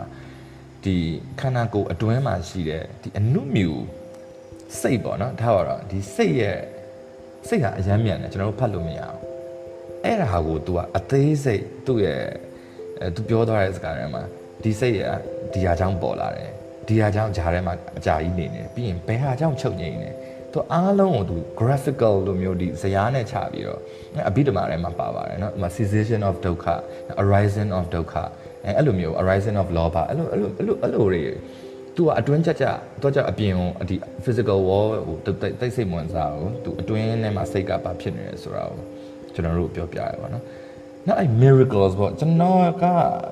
[0.85, 0.97] ဒီ
[1.41, 3.71] ခန္ဓာကိုယ်အတွင်းမှာရှိတဲ့ဒီအနုမြူ
[4.81, 6.59] စိတ်ပေါ့နော်ဒါပါတော့ဒီစိတ်ရဲ့
[7.49, 9.19] စိတ်ကအယမ်းမြန်တယ်ကျွန်တော်တို့ဖတ်လို့မရအောင်
[10.05, 12.23] အဲ့ဒါကို तू ကအသေးစိတ်သူ့ရဲ့
[13.01, 14.23] အဲ तू ပြောသွားတဲ့စကားထဲမှာ
[14.63, 15.15] ဒီစိတ်ရဲ့
[15.53, 16.51] ဒီဟာကြောင့်ပေါ်လာတယ်
[16.89, 20.11] ဒီဟာကြောင့်ဂျားထဲမှာအကြာကြီးနေနေပြီးရင်ဘယ်ဟာကြောင့်ချုပ်ငိမ့်နေ
[20.54, 23.80] သူအားလုံးကိုသူ graphical လိုမျိုးဒီဇာတ်နဲ့ချပြီးတော့
[24.30, 26.76] အဘိဓမ္မာထဲမှာပါပါတယ်เนาะဟို cessation of dukkha
[27.22, 28.26] arising of dukkha
[28.66, 31.22] အဲအဲ့လိုမျိုး arising of lobha အဲ့လိုအဲ့လိုအဲ့လိုအဲ့လိုတွေ
[31.96, 32.66] သူကအတွင်းကြကြ
[33.02, 38.82] တော့ကြအပြင်ကိုဒီ physical wall ဟိုတိတ်စိတ်ဝင်စားကိုသူအတွင်းထဲမှာစိတ်ကပါဖြစ်နေတယ်ဆိုတာကို
[39.34, 40.44] ကျွန်တော်တို့ပြောပြရပါတော့
[41.08, 42.86] နောက်အဲ့ miracles ပေါ့ကျွန်တော်က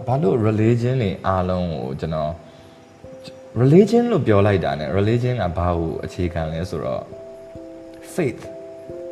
[0.07, 2.31] ဘာလို့ religion တွေအားလုံးကိုကျွန်တော်
[3.60, 7.02] religion လို့ပြောလိုက်တာ ਨੇ religion ကဘာကိုအခြေခံလဲဆိုတော့
[8.14, 8.42] faith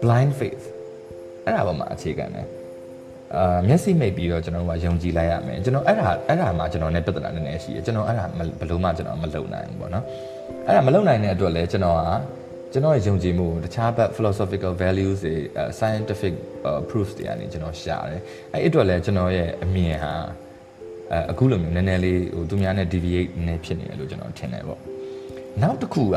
[0.03, 0.65] blind faith
[1.45, 2.47] အဲ့ဒါဘာမှအခြေခံတယ်
[3.37, 8.25] အာမျက်စိမိတ်ပြီးတော့ကျွန်တော်ကယုံကြည်လိုက်ရမယ်ကျွန်တော်အဲ့ဒါအဲ့ဒါမှကျွန်တော်နဲ့ပြဿနာနည်းနည်းရှိတယ်ကျွန်တော်အဲ့ဒါ
[8.59, 10.05] ဘယ်လို့မှကျွန်တော်မလုပ်နိုင်ဘူးပေါ့နော်
[10.67, 12.03] အဲ့ဒါမလုပ်နိုင်တဲ့အတွက်လည်းကျွန်တော်က
[12.73, 15.35] ကျွန်တော်ရဲ့ယုံကြည်မှုတခြားဘက် philosophical values တွေ
[15.79, 16.35] scientific
[16.89, 18.23] proofs တွေကနေကျွန်တော်ရှာတယ်
[18.53, 20.13] အဲ့အတွက်လည်းကျွန်တော်ရဲ့အမြင်ဟာ
[21.13, 24.81] အဲအခုလိုမျိုးနည်းနည်းလေးဟိုသူများနဲ့ deviate နေဖြစ်နေတယ်လို့ကျွန်တော်ထင်တယ်ပေါ့
[25.63, 26.17] နောက်တစ်ခုက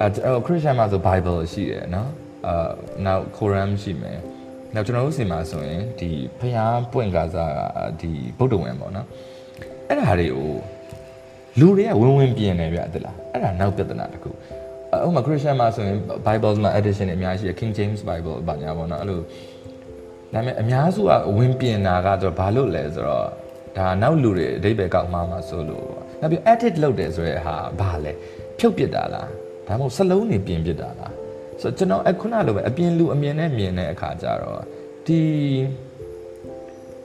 [0.00, 2.10] အဲခရစ်ယာန်မှာဆို Bible ရှိတယ်နော်
[2.46, 2.70] အာ
[3.06, 4.18] နောက် Quran ရှိမယ်
[4.74, 7.52] နောက်ကျွန်တော်တို့စီမှာဆိုရင်ဒီဖျားပွင့်ကားစား
[8.00, 9.06] ဒီဗုဒ္ဓဝင်ပေါ့နော်
[9.88, 10.52] အဲ့ဒါတွေကို
[11.58, 14.34] လူတွေကဝင်ဝင်ပြင်နေဗျတဲ့လားအဲ့ဒါနောက်ပြဿနာတစ်ခုဥ
[15.04, 19.20] ပမာ Christian မှာဆိုရင် Bible မှာ edition တွေအများကြီးရှိတယ် King James Bible ဘာညာပေါ့နော်အဲ့လို
[20.32, 23.26] ဒါပေမဲ့အများစုကဝင်ပြင်တာကတော့ဘာလို့လဲဆိုတော့
[23.76, 25.86] ဒါနောက်လူတွေအဓိပ္ပာယ်ကောက်မှာမှာဆိုလို့
[26.20, 28.12] နောက်ပြီး edit လုပ်တယ်ဆိုရဲဟာဘာလဲ
[28.58, 29.28] ဖြုတ်ပစ်တာလား
[29.66, 31.12] ဒါမှမဟုတ်စလုံးနေပြင်ပစ်တာလား
[31.60, 34.62] ဆိုတော့ကျွန်တော်အခုနလိုပဲအပြင်လူအမြင်နဲ့မြင်တဲ့အခါကျတော့
[35.06, 35.20] ဒီ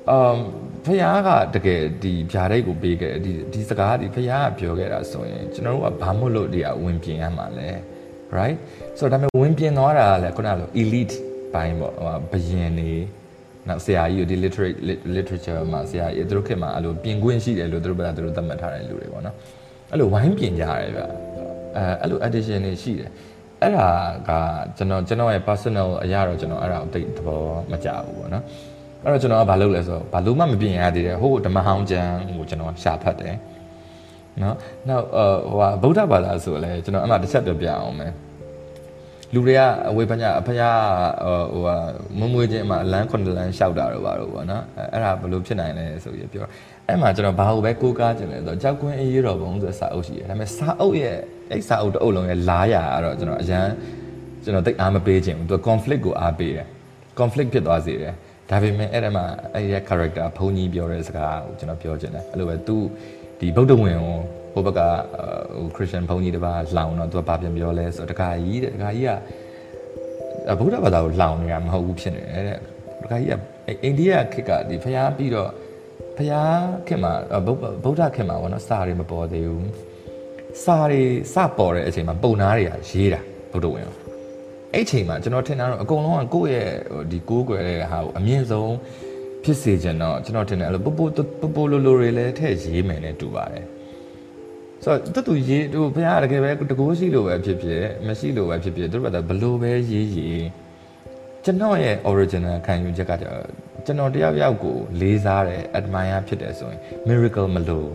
[0.09, 0.37] အမ်
[0.85, 7.69] ဖခင်ကတကယ်ဒီဖြားတဲ့ကိုပေးခဲ့ဒီဒီစကားဒီဖခင်ကပြောခဲ့တာဆိုရင်ကျွန်တော်တို့ကဘာမို့လို့ဒီအဝင်ပြင်ရမှာလဲ
[8.37, 8.57] right
[8.97, 11.15] ဆိုတော့ဒါပေမဲ့ဝင်ပြင်သွားတာကလည်းခုနလို elite
[11.55, 12.91] ဘိုင်းပေါ့ဟိုဘယင်နေ
[13.67, 14.77] နောက်ဆရာကြီးဒီ literate
[15.15, 19.35] literature မှာဆရာကြီးသူတို့ခေတ်မှာအဲ့လိုပြင်ခွင့်ရှိတယ်လို့သူတို့ဘက်ကသူတို့သတ်မှတ်ထားတဲ့လူတွေပေါ့နော်
[19.91, 21.01] အဲ့လိုဝိုင်းပြင်ကြရတယ်ဗျ
[21.75, 23.09] အဲအဲ့လို addition တွေရှိတယ်
[23.61, 23.87] အဲ့ဒါ
[24.29, 24.31] က
[24.77, 27.41] ကျွန်တော်ကျွန်တော်ရဲ့ personal အရာတော့ကျွန်တော်အဲ့ဒါကိုတိတ်သဘော
[27.71, 28.43] မကျဘူးပေါ့နော်
[29.03, 33.35] အဲ့တော့ကျွန်တော်ကဘာလုပ်လဲဆိုတော့ဘာလို့မှမပြင်ရသေးတယ်ဟိုဓမ္မဟောင်းကျမ်းကိုကျွန်တော်ရှာဖတ်တယ်
[34.43, 34.55] နော်
[34.89, 35.05] နောက်
[35.51, 38.11] ဟိုဟာဗုဒ္ဓဘာသာဆိုလည်းကျွန်တော်အမှတစ်ချက်ပြောပြအောင်မယ်
[39.35, 40.79] လူတွေကအဝေဖန်ကြအဖယား
[41.53, 41.75] ဟိုဟာ
[42.19, 46.47] မမွေးခြင်းအမှလမ်းခုနှစ်လမ်းလျှောက်တာတော့ပါတော့ဗောနော်အဲ့ဒါဘယ်လိုဖြစ်နိုင်လဲဆိုပြီးပြော
[46.87, 51.17] အဲ့မှာကျွန်တော်ဘာလို့ပဲကိုးကားခြင်းလဲဆိုတော့ကြောက်ကွင်းအေးရောဘုံဆိုစာအုပ်ရှိတယ်ဒါပေမဲ့စာအုပ်ရဲ့
[51.51, 53.67] အဲ့စာအုပ်တစ်အုပ်လုံးရဲ့လားရာကတော့ကျွန်တော်အရန်
[54.43, 56.67] ကျွန်တော်တိတ်အားမပေးခြင်းဘူးသူ conflict ကိုအားပေးတယ်
[57.19, 58.13] conflict ဖြစ်သွားစေတယ်
[58.49, 59.21] ဒါပေမဲ့အဲ့ဒါမှ
[59.53, 62.77] အဲ့ရဲ့ character ဘုံကြီးပြောတဲ့စကားကိုကျွန်တော်ပြောချင်တယ်အဲ့လိုပဲသူ
[63.39, 64.17] ဒီဗုဒ္ဓဝင်ကို
[64.55, 64.81] ဟိုဘက်က
[65.55, 69.07] ဟို Christian ဘုံကြီးတစ်ပါးလောင်တော့သူကဘာပြန်ပြောလဲဆိုတော့တခါကြီးတဲ့တခါကြီး
[70.47, 72.59] ကဗုဒ္ဓဘာသာကိုလောင်နေတာမဟုတ်ဘူးဖြစ်နေတယ်တဲ့
[73.03, 73.41] တခါကြီးက
[73.83, 75.49] အိန္ဒိယခေတ်ကဒီဖျားပြီးတော့
[76.17, 77.13] ဖျားခေတ်မှာ
[77.83, 79.69] ဗုဒ္ဓခေတ်မှာဘောနော်စာတွေမပေါ်သေးဘူး
[80.63, 81.01] စာတွေ
[81.33, 83.95] စပေါ်တဲ့အချိန်မှာပုံနာတွေကရေးတာဗုဒ္ဓဝင်ကို
[84.73, 86.69] အဲ့ချိန်မှာကျွန်တော်ထင်တာတော့အကုန်လုံးကကိုယ့်ရဲ့
[87.11, 88.73] ဒီကိုးကွယ်တဲ့ဟာကိုအမြင့်ဆုံး
[89.43, 91.07] ဖြစ်စေချင်တော့ကျွန်တော်ထင်တယ်အဲ့လိုပပို
[91.41, 93.65] ပပိုလိုလိုတွေလည်းထည့်ရေးမယ်နဲ့တူပါတယ်
[94.85, 100.45] ဆိုတော့တူတူရေးသူဘုရားတကယ်ပဲတကိုးရှိလို့ပဲဖြစ်ဖြစ်မရှိလို့ပဲဖြစ်ဖြစ်သူတို့ကဘလို့ပဲရေးရေး
[101.43, 107.89] ကျွန်တော်ရဲ့ original ခံယူချက်ကကျွန်တော်တယောက်ယောက်ကိုလေးစားတယ် admire ဖြစ်တယ်ဆိုရင် miracle မလို့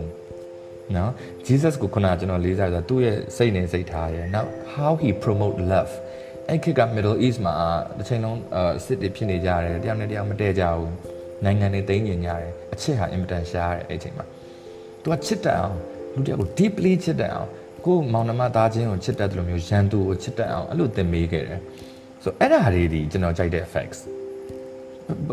[0.95, 1.11] နော်
[1.47, 5.93] Jesus ကိုခုနကျွန်တော်လေးစားဆိုသူ့ရဲ့စိတ်နဲ့စိတ်ထားရဲ့ now how he promote love
[6.49, 7.53] အဲ့ခေတ်က Middle East မှာ
[7.97, 8.39] တစ်ချိန်လုံး
[8.85, 10.91] စစ်တွေဖြစ်နေကြတယ်တယောက်နဲ့တယောက်မတည့်ကြဘူး
[11.45, 14.25] နိုင်ငံတွေတိမ့်ညင်ကြတယ်အချစ်ဟာအင်မတန်ရှားတယ်အဲ့ချိန်မှာ
[15.03, 15.77] သူကချစ်တတ်အောင်
[16.15, 17.49] လူတယောက်ကို deeply ချစ်တတ်အောင်
[17.85, 21.59] ကိုမောင်နှမသားချင်းကိုချစ်တတ်တယ်လို့မျိုးရန်သူကိုချစ်တတ်အောင်အဲ့လိုသင်ပေးခဲ့တယ်
[22.23, 23.99] ဆိုအဲ့ဒါတွေဒီကျွန်တော်ကြိုက်တဲ့ effects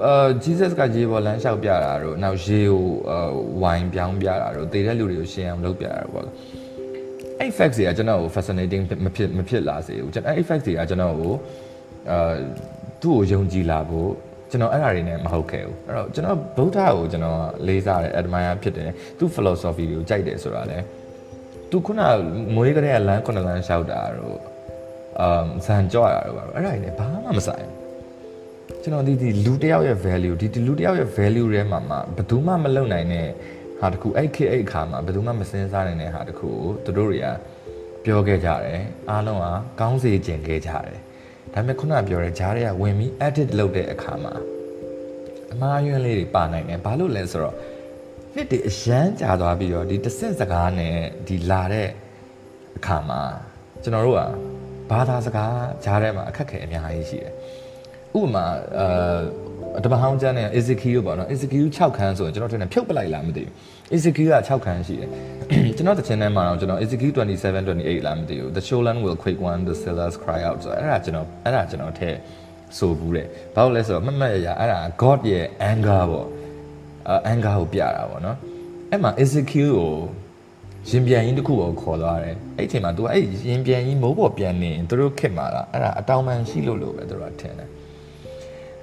[0.06, 2.82] အာ Jesus ကရေပေါ်လမ်းလျှောက်ပြတာတို့နောက်ရေကို
[3.62, 6.26] ဝိုင်းပြောင်းပြတာတို့တည်တဲ့လူတွေကိုရှင်းအောင်လုပ်ပြတာတို့ပေါ့
[7.38, 11.34] အဲ့ facts တွေကကျွန်တော်ကို fascinating မဖြစ်မဖြစ်လာစေဘူးကျွန်တော်အဲ့ facts တွေကကျွန်တော်ကို
[12.10, 12.34] အာ
[13.02, 14.10] သူ့ကိုယုံကြည်လာဖို့
[14.50, 20.78] ကျွန်တော်အဲ့ဒါတွေနဲ့မဟုတ်ခဲ့ဘူးအဲ့တော့ကျွန်တော်ဗုဒ္ဓကိုကျွန်တော်လေးစားတယ် admire ဖြစ်တယ်သူ့ philosophy တွေကိုကြိုက်တယ်ဆိုတာလေ
[21.70, 22.00] သူခုန
[22.54, 24.38] မွေးကလေးကလမ်းခုနလမ်းလျှောက်တာတို့
[25.20, 27.66] အမ်ဇန်ကြော့တာတို့ပါအဲ့ဒါတွေနဲ့ဘာမှမဆိုင်
[28.82, 33.26] ကျွန်တော်ဒီဒီလူတယောက်ရဲ့ value ဒီဒီလူတယောက်ရဲ့ value ထဲမှာမှဘယ်သူမှမလုံနိုင်တဲ့
[33.80, 37.26] ဟာတခုအဲ့ခေတ်အဲ့အခါမှာဘယ်သူမှမစင်စားနိုင်တဲ့ဟာတခုကိုသူတို့တွေက
[38.04, 38.80] ပြောခဲ့ကြတယ်
[39.11, 39.46] အားလုံးက
[39.80, 40.98] ကောင်းစေခြင်းခဲ့ကြတယ်
[41.58, 44.34] ဒါပေမဲ့ခုနပြောတဲ့ဂျားတွေကဝင်ပြီး edit လုပ်တဲ့အခါမှာ
[45.52, 47.54] အမှားယွင်းလေးတွေပါနိုင်တယ်ဘာလို့လဲဆိုတော့
[48.34, 50.94] နှစ်တွေအရန်ကြာသွားပြီးတော့ဒီတဆင့်စကားနဲ့
[51.26, 51.88] ဒီလာတဲ့
[52.76, 53.20] အခါမှာ
[53.82, 54.22] ကျွန်တော်တို့က
[54.90, 57.32] ဘာသာစကားဂျားထဲမှာအခက်ခဲအများကြီးရှိတယ်
[58.18, 58.44] ဥပမာ
[58.78, 63.52] အဲတမဟောင်းကျမ်းနဲ့ Ezekiel ပေါ့နော် Ezekiel 6ခန်းဆိုရင်ကျွန်တော်ထင်တယ်ဖြုတ်ပလိုက်လားမသိဘူး
[63.96, 65.11] Ezekiel က6ခန်းရှိတယ်
[65.77, 72.16] ကျွန်တော်တချင်ထဲမှာတော့ကျွန်တော် Ezekiel 27 28လားမသိဘူး The shoreline will quake when the sailors cry out ဆိုအဲ့ဒါကျွန်တော်အဲ့ဒါကျွန်တော်ထည့်
[72.79, 76.27] ဆိုဘူးတဲ့ဘာလို့လဲဆိုတော့မမတ်ရရအဲ့ဒါ God ရဲ့ anger ပေါ့
[77.09, 78.37] အဲ anger ကိုပြတာပေါ့နော်
[78.90, 79.92] အဲ့မှာ Ezekiel ကို
[80.90, 87.68] ရင်ပြန်ကြီးတစ်ခုကိုခေါ်သွားတယ်အဲ့အချိန်မှာ तू အဲ့ရင်ပြန်ကြီးမိုးပေါ်ပြန်နေသူတို့ခစ်မှာလားအဲ့ဒါအတောင်ပန်ရှိလို့လို့ပဲသူတို့ကထင်တယ်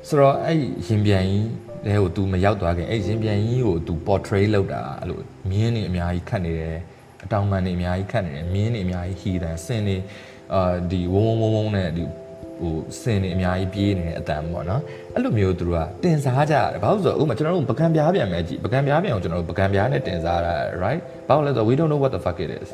[0.07, 1.45] ဆိုတော့အဲ့ရင်ပြန်ကြီး
[1.85, 5.19] လဲကို तू မရောက်သွားခင်အဲ့ရင်ပြန်ကြီးကို तू portray လုပ်တာအဲ့လို
[5.49, 6.77] မြင်းနေအများကြီးခတ်နေတယ်
[7.23, 9.97] အတောင်ပန်နေအများကြီးခတ်နေတယ်မြင်းနေအများကြီးဟီတန်စင်နေ
[10.53, 12.03] အာဒီဝုံဝုံဝုံနဲ့ဒီ
[12.61, 14.81] ဟိုစင်နေအများကြီးပြေးနေတဲ့အတန်ပေါ့နော်
[15.13, 22.69] အဲ့လိုမျိုးသူတို့ကတင်စားကြရတယ်ဘာလို့ဆိုတော့ဥပမာကျွန်တော်တို့ပကံပြားပြန်မယ်ကြည့်ပကံပြားပြန်ကိုကျွန်တော်တို့ပကံပြားနဲ့တင်စားရတာ right ဘာလို့လဲဆိုတော့ we don't know what the fuck it is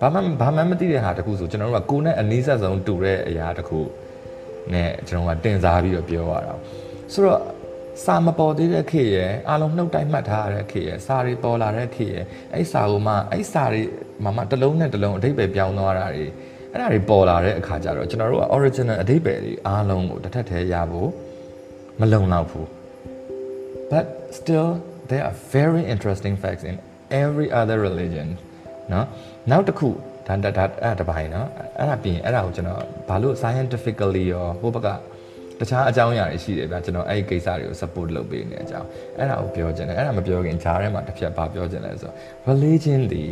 [0.00, 3.78] ဘာမှဘာမှမသိတဲ့ဟာတခုဆိုကျွန်တော်တို့ကကိုယ်နဲ့အနည်းဆက်ဆုံးတူတဲ့အရာတခု
[4.72, 6.54] နဲ့ကျွန်တော်ကတင်စားပြီးတော့ပြောရတာ
[7.12, 7.40] ဆိုတော့
[8.02, 13.82] စာမပေါ်သေးတဲ့ခေတ်ရယ်အားလုံးနှုတ်တိုက်မှတ်ထားရတဲ့ခေတ်ရယ်စာတွေပေါ်လာတဲ့ခေတ်ရယ်အဲ့စာကိုမှအဲ့စာတွေ
[14.24, 16.24] မှမှတစ်လုံးနဲ့တစ်လုံးအဓိပ္ပာယ်ပြောင်းသွားတာတွေ
[16.72, 21.10] အဲ့ဒါတွေပေါ်လာတဲ့အခါကျတော့ကျွန်တော်တို့က original အဓိပ္ပာယ်တွေအားလုံးကိုတစ်ထပ်တည်းရဖို့
[22.00, 22.66] မလုံလောက်ဘူး
[23.90, 24.04] but
[24.38, 24.70] still
[25.10, 26.76] there are very interesting facts in
[27.22, 28.28] every other religion
[28.92, 29.06] နော်
[29.50, 29.88] နောက်တစ်ခု
[30.28, 34.88] ဒါဒါဒါအဲ့တပိုင်းနော်အဲ့ဒါပြင်အဲ့ဒါကိုကျွန်တော်ဘာလို့ scientifically ရောဟိုဘက်က
[35.60, 38.88] တခြားအကြောင်းအရာတွေရှိတယ်ဗျာကျွန်တော်အဲ့ဒီကိစ္စတွေကို support လုပ်ပေးနေတဲ့အကြောင်း
[39.18, 42.14] အဲ့ဒါကိုပြောချင်တယ်အဲ့ဒါမပြောခင်ဂျားထဲမှာတစ်ဖြတ်ဘာပြောချင်လဲဆိုတော့
[42.48, 43.24] religion ဒီ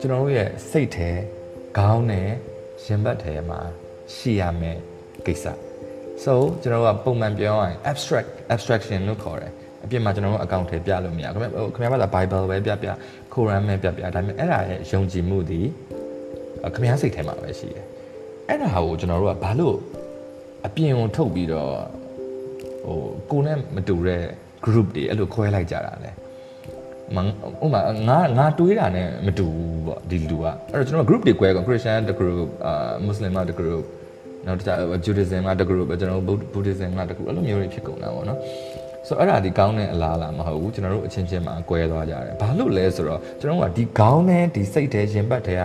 [0.00, 1.10] ကျွန်တော်တို့ရဲ့စိတ်ထဲ
[1.78, 2.28] ခေါင်းနဲ့
[2.84, 3.60] ရင်ဘတ်ထဲမှာ
[4.14, 4.78] ရှိရမယ်
[5.26, 5.46] ကိစ္စ
[6.24, 9.52] so ကျွန်တော်တို့ကပုံမှန်ပြောရရင် abstract abstraction လို့ခေါ်တယ်
[9.84, 12.88] အပြင်မှာကျွန်တော်တို့အကောင့်ထဲပြလို့မရခင်ဗျခင်ဗျားက Bible ပဲပြပြ
[13.34, 15.60] Quran ပဲပြပြဒါပေမဲ့အဲ့ဒါရဲ့ယုံကြည်မှုဒီ
[16.74, 17.84] ခင်ဗျားစိတ်ထဲမှာပဲရှိတယ်
[18.48, 19.76] အဲ့ဒါကိုကျွန်တော်တို့ကဘာလို့
[20.66, 21.70] အပြင်ကိုထုတ်ပြီးတော့
[22.86, 22.98] ဟို
[23.30, 24.22] ကိုနဲ့မတူတဲ့
[24.64, 26.10] group တွေအဲ့လိုခွဲလိုက်ကြတာလဲ
[27.14, 27.16] မ
[27.64, 33.84] ဥမာငါငါတွေးတာနဲ့မတူဘူးပေါ့ဒီလူကအဲ့တော့ကျွန်တော် group တွေ꿰ကော Christian တ group အာ Muslim တ group
[34.46, 36.22] နောက်တစ်ခြား Judaism ကတ group ကျွန်တော်
[36.54, 38.38] Buddhism ကတ group အဲ့လိုမျိုးတွေဖြစ်ကုန်တာပေါ့နော်
[39.06, 45.62] ဆိုတော့အဲ့ဒါဒီကောင်းတဲ့အလားအလာမဟုတ်ဘူးကျွန်တော်တို့အချင်းချင်းမှာကွဲသွားကြတယ်ဘာလို့လဲဆိုတော့ကျွန်တော်တို့ကဒီခေါင်းနဲ့ဒီစိတ်ထဲရင်ပတ်ထဲက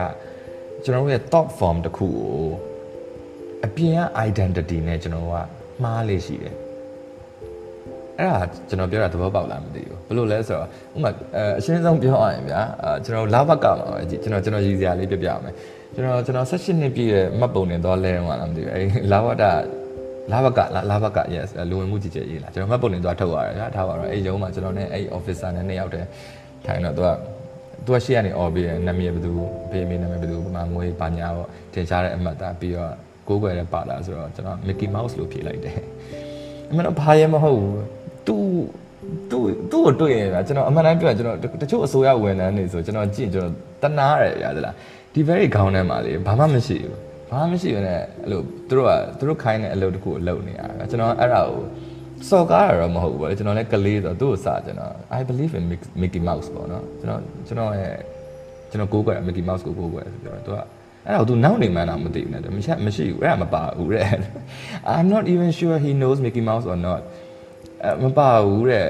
[0.83, 2.68] ကျွန်တော်တို့ရဲ့ thought form တစ်ခုကို
[3.65, 5.37] အပြင်က identity နဲ့ကျွန်တော်တို့က
[5.83, 6.55] မှားလေးရှိတယ်
[8.19, 15.53] အဲ့ဒါကျွန်တော်ပြောတာသဘောပေါက်လားမသိဘူးဘယ်လိုလဲဆိုတော့ဥပမာအဲအရှင်းဆုံးပြောရရင်ဗျာအဲကျွန်တော်လာဘကမှာပဲကျွန်တော်ကျွန်တော်ရည်စရာလေးပြပြမယ်
[15.93, 19.43] ကျွန်တော်ကျွန်တော်16နှစ်ပြည့်ရဲ့မှတ်ပုံနဲ့တော့လဲတော့လားမသိဘူးအဲလာဘက
[20.31, 26.07] လာဘကလာဘက yes လူဝင်မှုကြီးကြရေးလားကျွန်တော်မှတ်ပုံနဲ့တော့ထုတ်ရတယ်ဗျာထားပါတော့အဲ့ရုံးမှာကျွန်တော်နဲ့အဲ့ officer နဲ့နှစ်ယောက်တည်း
[26.65, 27.09] ထိုင်တော့သူက
[27.85, 29.31] သူကရှေ့ကနေអော်ပြီးနာမည်ဘယ်သူ
[29.71, 32.93] ဖေးမေးနာမည်ဘယ်သူပမာငွေပါညာပေါ့ထင်ရှားတဲ့အမှတ်သားပြီးတော့
[33.29, 35.77] ကိုးကွယ်တဲ့ပါလာဆိုတော့ကျွန်တော် Mickey Mouse လို့ဖြေလိုက်တယ်
[36.69, 37.81] အမှန်တော့ဘာရဲမဟုတ်ဘူး
[38.27, 38.35] သူ
[39.31, 39.37] သူ
[39.71, 44.73] သူ့ကိုတွေ့ရတာကျွန်တော်အမှန်တမ်းပြောရင်ကျွန်တော်တချို့အစိုးရဝန်ထမ်းတွေဆိုကျွန်တော်ကြည့်ကျွန်တော်တနာရတယ်ဗျာသလား
[45.13, 46.97] ဒီ very ခေါင်းထဲမှာလေဘာမှမရှိဘူး
[47.29, 51.59] ဘာမှမရှိဘူးနဲ့အဲ့လိုသူတို့ကသူတို့ခိုင်းတဲ့အလုပ်တစ်ခုကိုလုပ်နေရတာကျွန်တော်အဲ့ဒါကို
[52.29, 55.63] စော်ကားရတော့မဟုတ်ဘူးလေကျွန်တော်လည်းကလေးဆိုတော့သူ့ကိုစကျွန်တော် I believe in
[56.01, 57.95] Mickey Mouse ပေါ့နော်ကျွန်တော်ကျွန်တော်ရဲ့
[58.71, 60.59] ကျွန်တော်ကိုးကွယ် Mickey Mouse ကိုကိုးကွယ်ဆိုပြောတော့သူက
[61.05, 64.07] အဲ့ဒါကို तू နောက်နေမှန်းတော့မသိဘူးနဲ့မရှိမရှိဘူးအဲ့ဒါမပါဘူးတဲ့
[64.93, 67.01] I'm not even sure he knows Mickey Mouse or not
[67.83, 68.87] အဲမပါဘူးတဲ့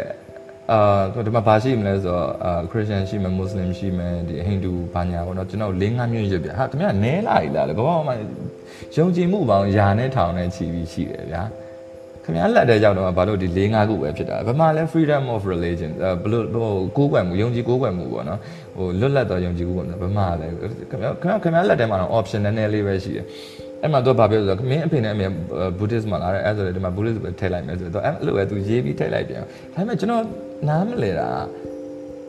[0.72, 8.12] အာဒီမှာဘာရှိမလဲဆိုတော့အာခရစ်ယာန်ရှိမယ်မွတ်စလင်ရှိမယ်ဒီဟိန္ဒူဘာညာပေါ့နော်ကျွန်တော်၄၅မျိုးရွတ်ပြဟာခင်ဗျာနဲလာ E လားလေဘာမှမ
[8.96, 11.44] ယုံကြည်မှုပေါင်းယာနဲ့ထောင်နဲ့ချီပြီးရှိတယ်ဗျာ
[12.30, 15.92] ခင်ဗျာလက်တဲ့ကြောက်တော့ဘာလို့ဒီ၄၅ခုပဲဖြစ်တာဘာမှလဲ freedom of religion
[16.24, 18.40] ဘလို့ဟိုကိုးကွယ်မှုယုံကြည်ကိုးကွယ်မှုပေါ့နော်
[18.78, 20.48] ဟိုလွတ်လပ်တော့ယုံကြည်မှုပေါ့နော်ဘာမှလဲ
[20.90, 21.10] ခင်ဗျာ
[21.44, 23.26] ခင်ဗျာလက်ထဲမှာတော့ option နည်းနည်းလေးပဲရှိတယ်
[23.82, 25.26] အဲ့မှာသူကဘာပြောဆိုတော့မင်းအဖေနဲ့အမေ
[25.80, 30.24] Buddhist မှာလာတယ်အဲ့ဆိုတော့ဒီမှာ Buddhist ပဲထည့်လိုက်မယ်ဆိုတော့အဲ့လိုပဲသူရေးပြီးထည့်လိုက်ပြန်ဒါပေမဲ့ကျွန်တော်
[30.70, 31.30] နားမလဲတာ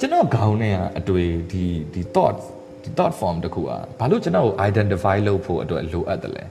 [0.01, 2.45] ကျွန်တော်ခေါင်းထဲကအတွေ့ဒီဒီ thoughts
[2.83, 6.45] ဒီ thought form တခုอ่ะဘာလို့ကျွန်တော်ကို identify လုပ်ဖို့အတွက်လိုအပ်တယ်လဲ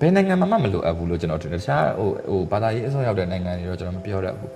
[0.00, 4.50] ဘယ်နိုင်ငံမှာမှမလိုအပ်ဘူးလို့ကျွန်တော်ထင်တယ်တခြားဟိုဟိုဘာသာရေးအစောရောက်တဲ့နိုင်ငံတွေတော့ကျွန်တော်မပြောတတ်ဘူး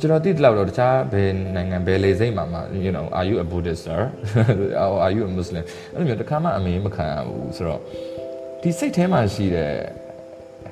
[0.00, 4.00] ကျွန်တော်သိတဲ့လောက်တော့တခြားဘယ်နိုင်ငံဘယ်လေစိတ်မှာမှ you know are you a buddhist sir
[4.84, 7.80] or are you a muslim အဲ့လိုမျိုးတခါမှအမေမခံရဘူးဆိုတော့
[8.62, 9.72] ဒီစိတ်ထဲမှာရှိတဲ့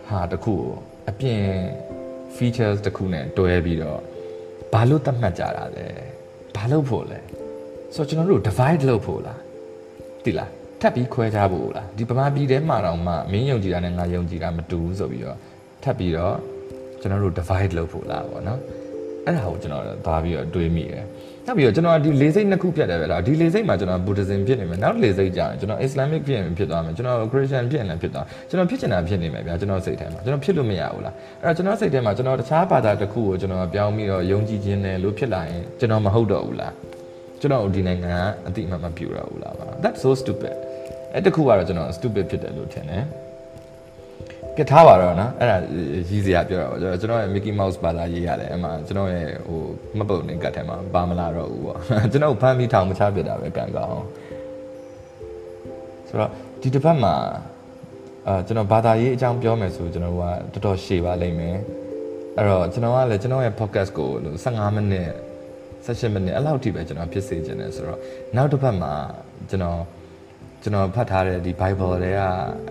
[0.08, 0.60] ဟာတခုကို
[1.10, 1.44] အပြင်
[2.36, 3.98] features တခုနဲ့တွဲပြီးတော့
[4.72, 5.86] ဘာလို့သတ်မှတ်ကြတာလဲ
[6.56, 7.18] ဘာလို့ဖို့လဲ
[7.94, 9.40] ဆိုတော့ကျွန်တော်တို့ divide လုပ်ဖို့လား
[10.24, 10.50] တိလား
[10.84, 15.36] ထပ်ပြီးခွဲခြားဖို့လားဒီဗမာပြည်ထဲမှာတော့မှမင်းယုံကြည်တာနဲ့ငါယုံကြည်တာမတူဘူးဆိုပြီးတော့
[15.82, 16.34] ထပ်ပြီးတော့
[17.00, 18.60] ကျွန်တော်တို့ divide လုပ်ဖို့လားပေါ့နော်
[19.26, 21.04] အဲ့ဒါကိုကျွန်တော်သွားပြီးတော့တွေးမိတယ်
[21.46, 36.72] နောက်ပြီးတော့ကျွန်တော်ဒီလေစိတ်နှစ်ခုပြတ်တယ်ပဲလားဒီလေစိတ်မှာကျွန်တော် Buddhism ဖြစ်နေမယ်နောက်လေစိတ်ကြာရင်ကျွန်တော် Islamic ဖြစ်ရင်ဖြစ်သွားမယ်ကျွန်တော် Christian ဖြစ်ရင်လည်းဖြစ်သွားကျွန်တော်ဖြစ်ချင်တာဖြစ်နေမယ်ဗျာကျွန်တော်စိတ်ထဲမှာကျွန်တော်ဖြစ်လို့မရဘူးလားအဲ့တော့ကျွန်တော်စိတ်ထဲမှာကျွန်တော်တခြားဘာသာတစ်ခုကိုကျွန်တော်ပြောင်းပြီးတော့ယုံကြည်ခြင်းနဲ့လို့ဖြစ်လာရင်ကျွန်တော်မဟုတ်တော့ဘူးလား
[37.40, 40.54] ကျွန်တော်ဒီနိုင်ငံကအတိအမှတ်မပြူတော့ဘူးလားပါ That's so stupid
[41.14, 43.04] အဲ့တခုကတော့ကျွန်တော် stupid ဖြစ်တယ်လို့ထင်တယ်
[44.56, 45.56] ကထားပါတော့နော်အဲ့ဒါ
[46.10, 49.60] ရည်စရာပြောတာပေါ့ကျွန်တော်ရဲ့ Mickey Mouse ဘာသာရေးရတယ်အဲ့မှာကျွန်တော်ရဲ့ဟို
[49.98, 51.78] မပုတ်နေကတ်ထဲမှာပါမလာတော့ဘူးပေါ့
[52.12, 54.02] ကျွန်တော်ဖမ်းပြီးထောင်မချပြတာပဲကံကောင်း
[56.08, 57.14] ဆိုတော့ဒီတစ်ပတ်မှာ
[58.28, 60.22] အာကျွန်တော်ဘာသာရေးအကြောင်းပြောမယ်ဆိုကျွန်တော်က
[60.54, 61.56] တော်တော်ရှည်ပါလိမ့်မယ်
[62.36, 65.10] အဲ့တော့ကျွန်တော်ကလည်းကျွန်တော်ရဲ့ podcast ကိုလို့15မိနစ်
[65.86, 67.98] 18မိနစ်အဲ့လောက်ထိပဲကျွန်တော်ဖြစ်စေချင်တယ်ဆိုတော့
[68.36, 68.92] နောက်တစ်ပတ်မှာ
[69.50, 69.80] ကျွန်တော်
[70.63, 72.21] ကျွန်တော်ဖတ်ထားတဲ့ဒီ Bible တွေက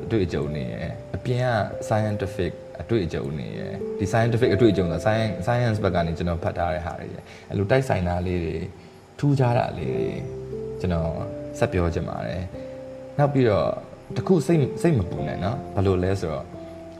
[0.04, 1.48] အတွေ့အကြုံတွေရယ်အပြင်က
[1.88, 8.56] scientific အတွေ့အကြုံတွေရယ်ဒီ scientific အတွေ့အကြုံဆို science science ဘက်ကနေကျွန်တော်ဖတ်ထားတဲ့ဟာတွေရယ်အဲ့လိုတိုက်ဆိုင်တာလေးတွေ
[9.18, 10.08] ထူးခြားတာလေးတွေ
[10.80, 11.10] ကျွန်တော်
[11.58, 12.42] ဆက်ပြောချင်ပါတယ်
[13.18, 13.66] နောက်ပြီးတော့
[14.16, 16.44] တခုစိတ်စိတ်မပူနဲ့เนาะဘာလို့လဲဆိုတော့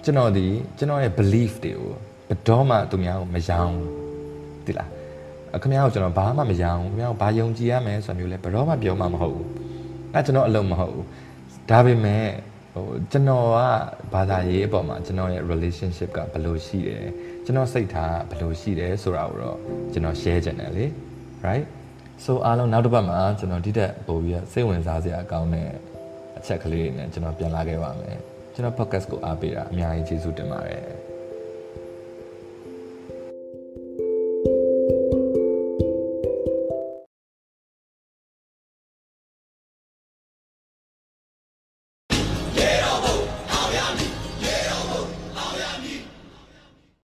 [0.04, 0.46] ကျွန်တော်ဒီ
[0.78, 1.90] ကျွန်တော်ရဲ့ belief တွေကို
[2.28, 3.78] ဘယ်တော့မှသူများကိုမယောင်း
[4.66, 4.88] တိလား
[5.62, 9.48] ခင်ဗျားကိုကျွန်တော်ဘာမှမယောင်းခင်ဗျားကိုဘာယုံကြည်ရမယ်ဆိုတာမျိုးလဲဘယ်တော့မှပြောမှမဟုတ်ဘူး
[10.13, 11.05] အဲကျွန်တော်အလုံးမဟုတ်ဘူး
[11.69, 12.25] ဒါပေမဲ့
[12.73, 13.59] ဟိုကျွန်တော်က
[14.13, 17.05] ဘာသာရေးအပေါ်မှာကျွန်တော်ရဲ့ relationship ကဘယ်လိုရှိတယ်
[17.45, 19.57] ကျွန်တော်စိတ်ထားဘယ်လိုရှိတယ်ဆိုတာကိုတော့
[19.93, 20.85] ကျွန်တော် share ချင်တယ်လေ
[21.45, 21.65] right
[22.23, 25.69] so အားလုံးနောက်တစ်ပတ်မှာကျွန်တော်ဒီတက်ပို့ပြီးစိတ်ဝင်စားစရာအကောင်းတဲ့
[26.37, 28.17] အချက်ကလေးတွေနဲ့ကျွန်တော်ပြန်လာခဲ့ပါမယ်
[28.53, 31.02] ကျွန်တော် podcast ကိုအားပေးတာအများကြီးကျေးဇူးတင်ပါတယ်